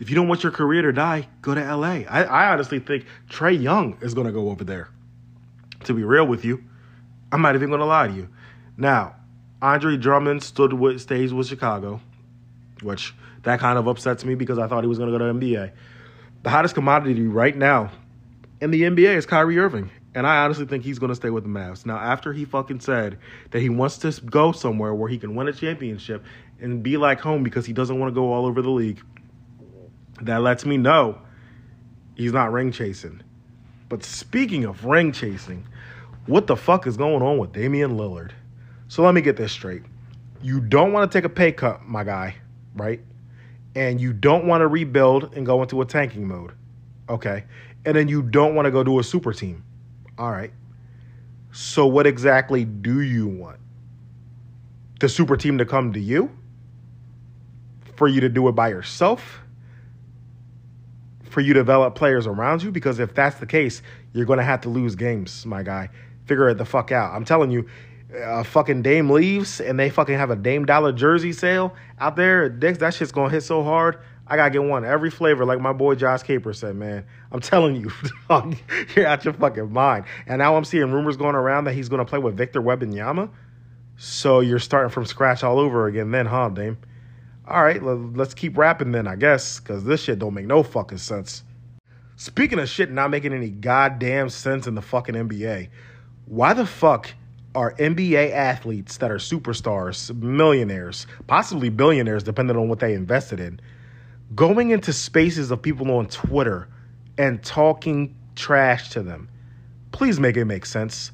If 0.00 0.08
you 0.08 0.16
don't 0.16 0.28
want 0.28 0.42
your 0.42 0.52
career 0.52 0.82
to 0.82 0.92
die, 0.92 1.28
go 1.42 1.54
to 1.54 1.76
LA. 1.76 2.04
I, 2.08 2.24
I 2.24 2.52
honestly 2.52 2.78
think 2.78 3.04
Trae 3.28 3.60
Young 3.60 3.98
is 4.00 4.14
going 4.14 4.26
to 4.26 4.32
go 4.32 4.48
over 4.50 4.64
there. 4.64 4.88
To 5.84 5.94
be 5.94 6.04
real 6.04 6.26
with 6.26 6.44
you, 6.44 6.64
I'm 7.32 7.42
not 7.42 7.54
even 7.54 7.68
going 7.68 7.80
to 7.80 7.86
lie 7.86 8.08
to 8.08 8.12
you. 8.12 8.28
Now, 8.76 9.14
Andre 9.62 9.96
Drummond 9.96 10.42
stood 10.42 10.72
with 10.72 11.00
stays 11.00 11.32
with 11.32 11.46
Chicago, 11.46 12.00
which 12.82 13.14
that 13.42 13.60
kind 13.60 13.78
of 13.78 13.88
upsets 13.88 14.24
me 14.24 14.34
because 14.34 14.58
I 14.58 14.66
thought 14.66 14.84
he 14.84 14.88
was 14.88 14.98
going 14.98 15.12
to 15.12 15.18
go 15.18 15.24
to 15.24 15.38
NBA. 15.38 15.72
The 16.42 16.50
hottest 16.50 16.74
commodity 16.74 17.26
right 17.26 17.56
now 17.56 17.90
in 18.60 18.70
the 18.70 18.82
NBA 18.82 19.16
is 19.16 19.26
Kyrie 19.26 19.58
Irving. 19.58 19.90
And 20.14 20.26
I 20.26 20.44
honestly 20.44 20.66
think 20.66 20.84
he's 20.84 20.98
going 20.98 21.10
to 21.10 21.14
stay 21.14 21.30
with 21.30 21.44
the 21.44 21.50
Mavs. 21.50 21.86
Now, 21.86 21.96
after 21.96 22.32
he 22.32 22.44
fucking 22.44 22.80
said 22.80 23.18
that 23.52 23.60
he 23.60 23.68
wants 23.68 23.98
to 23.98 24.20
go 24.22 24.52
somewhere 24.52 24.92
where 24.92 25.08
he 25.08 25.18
can 25.18 25.34
win 25.36 25.46
a 25.48 25.52
championship 25.52 26.24
and 26.60 26.82
be 26.82 26.96
like 26.96 27.20
home 27.20 27.44
because 27.44 27.64
he 27.64 27.72
doesn't 27.72 27.98
want 27.98 28.10
to 28.10 28.14
go 28.14 28.32
all 28.32 28.44
over 28.44 28.60
the 28.60 28.70
league, 28.70 29.00
that 30.22 30.42
lets 30.42 30.66
me 30.66 30.76
know 30.76 31.18
he's 32.16 32.32
not 32.32 32.52
ring 32.52 32.72
chasing. 32.72 33.22
But 33.88 34.02
speaking 34.02 34.64
of 34.64 34.84
ring 34.84 35.12
chasing, 35.12 35.66
what 36.26 36.48
the 36.48 36.56
fuck 36.56 36.86
is 36.86 36.96
going 36.96 37.22
on 37.22 37.38
with 37.38 37.52
Damian 37.52 37.96
Lillard? 37.96 38.32
So 38.88 39.04
let 39.04 39.14
me 39.14 39.20
get 39.20 39.36
this 39.36 39.52
straight. 39.52 39.82
You 40.42 40.60
don't 40.60 40.92
want 40.92 41.10
to 41.10 41.16
take 41.16 41.24
a 41.24 41.28
pay 41.28 41.52
cut, 41.52 41.86
my 41.86 42.02
guy, 42.02 42.34
right? 42.74 43.00
And 43.76 44.00
you 44.00 44.12
don't 44.12 44.46
want 44.46 44.62
to 44.62 44.66
rebuild 44.66 45.36
and 45.36 45.46
go 45.46 45.62
into 45.62 45.80
a 45.80 45.84
tanking 45.86 46.26
mode. 46.26 46.52
Okay 47.08 47.44
and 47.84 47.96
then 47.96 48.08
you 48.08 48.22
don't 48.22 48.54
want 48.54 48.66
to 48.66 48.70
go 48.70 48.84
to 48.84 48.98
a 48.98 49.04
super 49.04 49.32
team. 49.32 49.64
All 50.18 50.30
right. 50.30 50.52
So 51.52 51.86
what 51.86 52.06
exactly 52.06 52.64
do 52.64 53.00
you 53.00 53.26
want? 53.26 53.58
The 55.00 55.08
super 55.08 55.36
team 55.36 55.58
to 55.58 55.64
come 55.64 55.92
to 55.94 56.00
you? 56.00 56.30
For 57.96 58.06
you 58.06 58.20
to 58.20 58.28
do 58.28 58.48
it 58.48 58.52
by 58.52 58.68
yourself? 58.68 59.40
For 61.30 61.40
you 61.40 61.54
to 61.54 61.60
develop 61.60 61.94
players 61.94 62.26
around 62.26 62.62
you? 62.62 62.70
Because 62.70 62.98
if 62.98 63.14
that's 63.14 63.36
the 63.36 63.46
case, 63.46 63.82
you're 64.12 64.26
going 64.26 64.38
to 64.38 64.44
have 64.44 64.60
to 64.62 64.68
lose 64.68 64.94
games, 64.94 65.46
my 65.46 65.62
guy. 65.62 65.88
Figure 66.26 66.48
it 66.48 66.58
the 66.58 66.64
fuck 66.64 66.92
out. 66.92 67.14
I'm 67.14 67.24
telling 67.24 67.50
you, 67.50 67.66
uh, 68.16 68.42
fucking 68.42 68.82
Dame 68.82 69.10
leaves 69.10 69.60
and 69.60 69.78
they 69.78 69.90
fucking 69.90 70.16
have 70.16 70.30
a 70.30 70.36
Dame 70.36 70.64
Dollar 70.64 70.92
jersey 70.92 71.32
sale 71.32 71.74
out 71.98 72.16
there, 72.16 72.48
Dicks, 72.48 72.78
that 72.78 72.94
shit's 72.94 73.12
gonna 73.12 73.30
hit 73.30 73.42
so 73.42 73.62
hard. 73.62 73.98
I 74.30 74.36
gotta 74.36 74.50
get 74.50 74.62
one 74.62 74.84
every 74.84 75.10
flavor, 75.10 75.44
like 75.44 75.60
my 75.60 75.72
boy 75.72 75.96
Josh 75.96 76.22
Caper 76.22 76.52
said, 76.52 76.76
man. 76.76 77.04
I'm 77.32 77.40
telling 77.40 77.74
you, 77.74 77.90
you're 78.94 79.06
out 79.06 79.24
your 79.24 79.34
fucking 79.34 79.72
mind. 79.72 80.04
And 80.28 80.38
now 80.38 80.56
I'm 80.56 80.64
seeing 80.64 80.92
rumors 80.92 81.16
going 81.16 81.34
around 81.34 81.64
that 81.64 81.74
he's 81.74 81.88
gonna 81.88 82.04
play 82.04 82.20
with 82.20 82.36
Victor 82.36 82.62
Wembanyama. 82.62 83.28
So 83.96 84.38
you're 84.38 84.60
starting 84.60 84.90
from 84.90 85.04
scratch 85.04 85.42
all 85.42 85.58
over 85.58 85.86
again, 85.88 86.12
then, 86.12 86.26
huh, 86.26 86.48
Dame? 86.50 86.78
All 87.46 87.64
right, 87.64 87.82
let's 87.82 88.32
keep 88.32 88.56
rapping 88.56 88.92
then, 88.92 89.08
I 89.08 89.16
guess, 89.16 89.58
because 89.58 89.82
this 89.82 90.04
shit 90.04 90.20
don't 90.20 90.32
make 90.32 90.46
no 90.46 90.62
fucking 90.62 90.98
sense. 90.98 91.42
Speaking 92.14 92.60
of 92.60 92.68
shit 92.68 92.92
not 92.92 93.10
making 93.10 93.32
any 93.32 93.50
goddamn 93.50 94.28
sense 94.28 94.68
in 94.68 94.76
the 94.76 94.82
fucking 94.82 95.16
NBA, 95.16 95.70
why 96.26 96.52
the 96.54 96.66
fuck 96.66 97.12
are 97.56 97.74
NBA 97.74 98.30
athletes 98.30 98.98
that 98.98 99.10
are 99.10 99.16
superstars, 99.16 100.14
millionaires, 100.14 101.08
possibly 101.26 101.68
billionaires, 101.68 102.22
depending 102.22 102.56
on 102.56 102.68
what 102.68 102.78
they 102.78 102.94
invested 102.94 103.40
in, 103.40 103.60
going 104.34 104.70
into 104.70 104.92
spaces 104.92 105.50
of 105.50 105.60
people 105.60 105.90
on 105.92 106.06
Twitter 106.06 106.68
and 107.18 107.42
talking 107.42 108.14
trash 108.36 108.90
to 108.90 109.02
them? 109.02 109.28
Please 109.92 110.20
make 110.20 110.36
it 110.36 110.44
make 110.44 110.66
sense. 110.66 111.12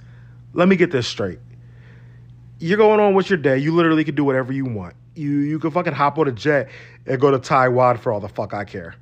Let 0.52 0.68
me 0.68 0.76
get 0.76 0.90
this 0.90 1.06
straight. 1.06 1.38
You're 2.58 2.78
going 2.78 3.00
on 3.00 3.14
with 3.14 3.28
your 3.28 3.38
day. 3.38 3.58
You 3.58 3.74
literally 3.74 4.04
can 4.04 4.14
do 4.14 4.24
whatever 4.24 4.52
you 4.52 4.64
want. 4.64 4.94
You 5.14 5.30
you 5.30 5.58
can 5.58 5.70
fucking 5.70 5.92
hop 5.92 6.18
on 6.18 6.28
a 6.28 6.32
jet 6.32 6.68
and 7.06 7.20
go 7.20 7.30
to 7.30 7.38
Taiwan 7.38 7.98
for 7.98 8.12
all 8.12 8.20
the 8.20 8.28
fuck 8.28 8.54
I 8.54 8.64
care. 8.64 8.94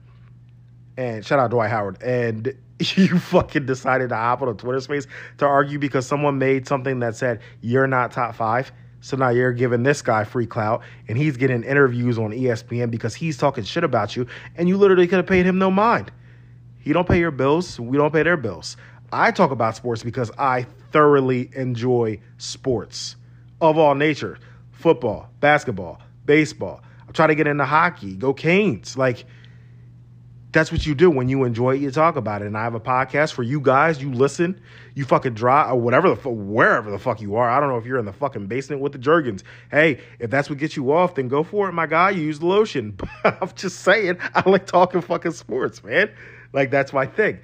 And 0.96 1.24
shout 1.24 1.38
out 1.38 1.50
Dwight 1.50 1.70
Howard. 1.70 2.02
And 2.02 2.54
you 2.96 3.18
fucking 3.18 3.66
decided 3.66 4.10
to 4.10 4.16
hop 4.16 4.42
on 4.42 4.48
a 4.48 4.54
Twitter 4.54 4.80
space 4.80 5.06
to 5.38 5.46
argue 5.46 5.78
because 5.78 6.06
someone 6.06 6.38
made 6.38 6.66
something 6.66 7.00
that 7.00 7.16
said 7.16 7.40
you're 7.60 7.86
not 7.86 8.12
top 8.12 8.34
five. 8.34 8.72
So 9.04 9.18
now 9.18 9.28
you're 9.28 9.52
giving 9.52 9.82
this 9.82 10.00
guy 10.00 10.24
free 10.24 10.46
clout 10.46 10.80
and 11.08 11.18
he's 11.18 11.36
getting 11.36 11.62
interviews 11.62 12.18
on 12.18 12.30
ESPN 12.30 12.90
because 12.90 13.14
he's 13.14 13.36
talking 13.36 13.62
shit 13.62 13.84
about 13.84 14.16
you 14.16 14.26
and 14.56 14.66
you 14.66 14.78
literally 14.78 15.06
could 15.06 15.18
have 15.18 15.26
paid 15.26 15.44
him 15.44 15.58
no 15.58 15.70
mind. 15.70 16.10
He 16.78 16.94
don't 16.94 17.06
pay 17.06 17.18
your 17.18 17.30
bills, 17.30 17.78
we 17.78 17.98
don't 17.98 18.14
pay 18.14 18.22
their 18.22 18.38
bills. 18.38 18.78
I 19.12 19.30
talk 19.30 19.50
about 19.50 19.76
sports 19.76 20.02
because 20.02 20.30
I 20.38 20.62
thoroughly 20.90 21.50
enjoy 21.54 22.20
sports 22.38 23.16
of 23.60 23.76
all 23.76 23.94
nature. 23.94 24.38
Football, 24.72 25.28
basketball, 25.38 26.00
baseball. 26.24 26.80
I'm 27.06 27.12
trying 27.12 27.28
to 27.28 27.34
get 27.34 27.46
into 27.46 27.66
hockey, 27.66 28.16
go 28.16 28.32
Canes. 28.32 28.96
Like 28.96 29.26
that's 30.54 30.70
what 30.70 30.86
you 30.86 30.94
do 30.94 31.10
when 31.10 31.28
you 31.28 31.42
enjoy 31.42 31.74
it. 31.74 31.80
You 31.80 31.90
talk 31.90 32.14
about 32.14 32.40
it. 32.40 32.46
And 32.46 32.56
I 32.56 32.62
have 32.62 32.76
a 32.76 32.80
podcast 32.80 33.32
for 33.32 33.42
you 33.42 33.60
guys. 33.60 34.00
You 34.00 34.12
listen. 34.12 34.60
You 34.94 35.04
fucking 35.04 35.34
drive 35.34 35.72
or 35.72 35.80
whatever 35.80 36.08
the 36.08 36.14
fuck, 36.14 36.32
wherever 36.34 36.90
the 36.92 36.98
fuck 36.98 37.20
you 37.20 37.34
are. 37.34 37.50
I 37.50 37.58
don't 37.58 37.68
know 37.68 37.76
if 37.76 37.84
you're 37.84 37.98
in 37.98 38.04
the 38.04 38.12
fucking 38.12 38.46
basement 38.46 38.80
with 38.80 38.92
the 38.92 38.98
Jergens. 38.98 39.42
Hey, 39.70 40.00
if 40.20 40.30
that's 40.30 40.48
what 40.48 40.58
gets 40.58 40.76
you 40.76 40.92
off, 40.92 41.16
then 41.16 41.26
go 41.26 41.42
for 41.42 41.68
it, 41.68 41.72
my 41.72 41.86
guy. 41.86 42.10
You 42.10 42.22
Use 42.22 42.38
the 42.38 42.46
lotion. 42.46 42.96
I'm 43.24 43.50
just 43.56 43.80
saying. 43.80 44.18
I 44.34 44.48
like 44.48 44.66
talking 44.66 45.00
fucking 45.00 45.32
sports, 45.32 45.82
man. 45.82 46.10
Like 46.52 46.70
that's 46.70 46.92
my 46.92 47.06
thing. 47.06 47.40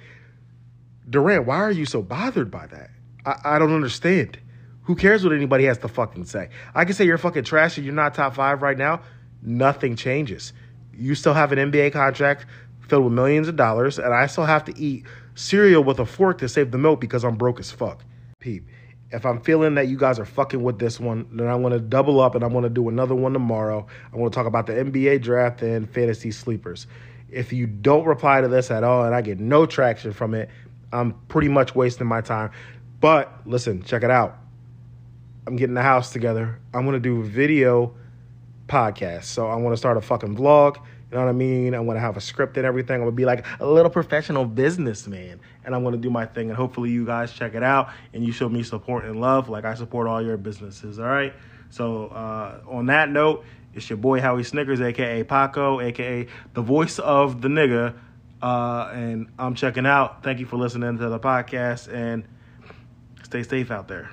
Durant, 1.09 1.45
why 1.45 1.57
are 1.57 1.71
you 1.71 1.85
so 1.85 2.01
bothered 2.01 2.49
by 2.49 2.67
that? 2.67 2.91
I, 3.25 3.55
I 3.55 3.59
don't 3.59 3.73
understand. 3.73 4.39
Who 4.83 4.95
cares 4.95 5.23
what 5.23 5.33
anybody 5.33 5.65
has 5.65 5.77
to 5.79 5.89
fucking 5.89 6.25
say? 6.25 6.49
I 6.73 6.85
can 6.85 6.95
say 6.95 7.05
you're 7.05 7.17
fucking 7.17 7.43
trash 7.43 7.77
and 7.77 7.85
you're 7.85 7.93
not 7.93 8.15
top 8.15 8.35
five 8.35 8.61
right 8.61 8.77
now. 8.77 9.01
Nothing 9.41 9.97
changes. 9.97 10.53
You 10.93 11.13
still 11.15 11.33
have 11.33 11.51
an 11.51 11.71
NBA 11.71 11.91
contract 11.91 12.45
filled 12.91 13.05
with 13.05 13.13
millions 13.13 13.47
of 13.47 13.55
dollars, 13.55 13.97
and 13.97 14.13
I 14.13 14.27
still 14.27 14.43
have 14.43 14.65
to 14.65 14.77
eat 14.77 15.05
cereal 15.33 15.81
with 15.81 15.97
a 15.99 16.05
fork 16.05 16.39
to 16.39 16.49
save 16.49 16.71
the 16.71 16.77
milk 16.77 16.99
because 16.99 17.23
I'm 17.23 17.37
broke 17.37 17.57
as 17.57 17.71
fuck. 17.71 18.03
Peep. 18.39 18.67
If 19.11 19.25
I'm 19.25 19.39
feeling 19.39 19.75
that 19.75 19.87
you 19.87 19.97
guys 19.97 20.19
are 20.19 20.25
fucking 20.25 20.61
with 20.61 20.77
this 20.77 20.99
one, 20.99 21.25
then 21.31 21.47
I 21.47 21.55
want 21.55 21.71
to 21.71 21.79
double 21.79 22.19
up 22.19 22.35
and 22.35 22.43
I 22.43 22.47
want 22.47 22.65
to 22.65 22.69
do 22.69 22.89
another 22.89 23.15
one 23.15 23.31
tomorrow. 23.31 23.87
I 24.11 24.17
want 24.17 24.33
to 24.33 24.35
talk 24.35 24.45
about 24.45 24.67
the 24.67 24.73
NBA 24.73 25.21
draft 25.21 25.61
and 25.61 25.89
fantasy 25.89 26.31
sleepers. 26.31 26.85
If 27.29 27.53
you 27.53 27.65
don't 27.65 28.03
reply 28.03 28.41
to 28.41 28.49
this 28.49 28.69
at 28.71 28.83
all 28.83 29.05
and 29.05 29.15
I 29.15 29.21
get 29.21 29.39
no 29.39 29.65
traction 29.65 30.11
from 30.11 30.33
it, 30.33 30.49
I'm 30.91 31.13
pretty 31.29 31.47
much 31.47 31.73
wasting 31.73 32.07
my 32.07 32.19
time. 32.19 32.51
But 32.99 33.31
listen, 33.45 33.83
check 33.83 34.03
it 34.03 34.11
out. 34.11 34.37
I'm 35.47 35.55
getting 35.55 35.75
the 35.75 35.81
house 35.81 36.11
together. 36.11 36.59
I'm 36.73 36.91
to 36.91 36.99
do 36.99 37.21
a 37.21 37.23
video 37.23 37.95
podcast. 38.67 39.23
So 39.25 39.47
I 39.47 39.55
want 39.55 39.71
to 39.71 39.77
start 39.77 39.95
a 39.95 40.01
fucking 40.01 40.35
vlog 40.35 40.77
you 41.11 41.17
know 41.17 41.25
what 41.25 41.29
I 41.29 41.33
mean? 41.33 41.73
I'm 41.73 41.85
gonna 41.85 41.99
have 41.99 42.15
a 42.15 42.21
script 42.21 42.55
and 42.55 42.65
everything. 42.65 42.95
I'm 42.95 43.01
gonna 43.01 43.11
be 43.11 43.25
like 43.25 43.45
a 43.59 43.65
little 43.65 43.91
professional 43.91 44.45
businessman, 44.45 45.41
and 45.65 45.75
I'm 45.75 45.83
gonna 45.83 45.97
do 45.97 46.09
my 46.09 46.25
thing. 46.25 46.47
And 46.47 46.55
hopefully, 46.55 46.89
you 46.89 47.05
guys 47.05 47.33
check 47.33 47.53
it 47.53 47.63
out 47.63 47.89
and 48.13 48.23
you 48.23 48.31
show 48.31 48.47
me 48.47 48.63
support 48.63 49.03
and 49.03 49.19
love, 49.19 49.49
like 49.49 49.65
I 49.65 49.73
support 49.73 50.07
all 50.07 50.21
your 50.21 50.37
businesses. 50.37 50.99
All 50.99 51.05
right. 51.05 51.33
So 51.69 52.07
uh, 52.07 52.61
on 52.65 52.85
that 52.85 53.09
note, 53.09 53.43
it's 53.73 53.89
your 53.89 53.97
boy 53.97 54.21
Howie 54.21 54.43
Snickers, 54.43 54.79
aka 54.79 55.23
Paco, 55.23 55.81
aka 55.81 56.27
the 56.53 56.61
voice 56.61 56.97
of 56.97 57.41
the 57.41 57.49
nigga, 57.49 57.93
uh, 58.41 58.91
and 58.93 59.27
I'm 59.37 59.55
checking 59.55 59.85
out. 59.85 60.23
Thank 60.23 60.39
you 60.39 60.45
for 60.45 60.55
listening 60.55 60.97
to 60.97 61.09
the 61.09 61.19
podcast, 61.19 61.93
and 61.93 62.23
stay 63.23 63.43
safe 63.43 63.69
out 63.69 63.89
there. 63.89 64.11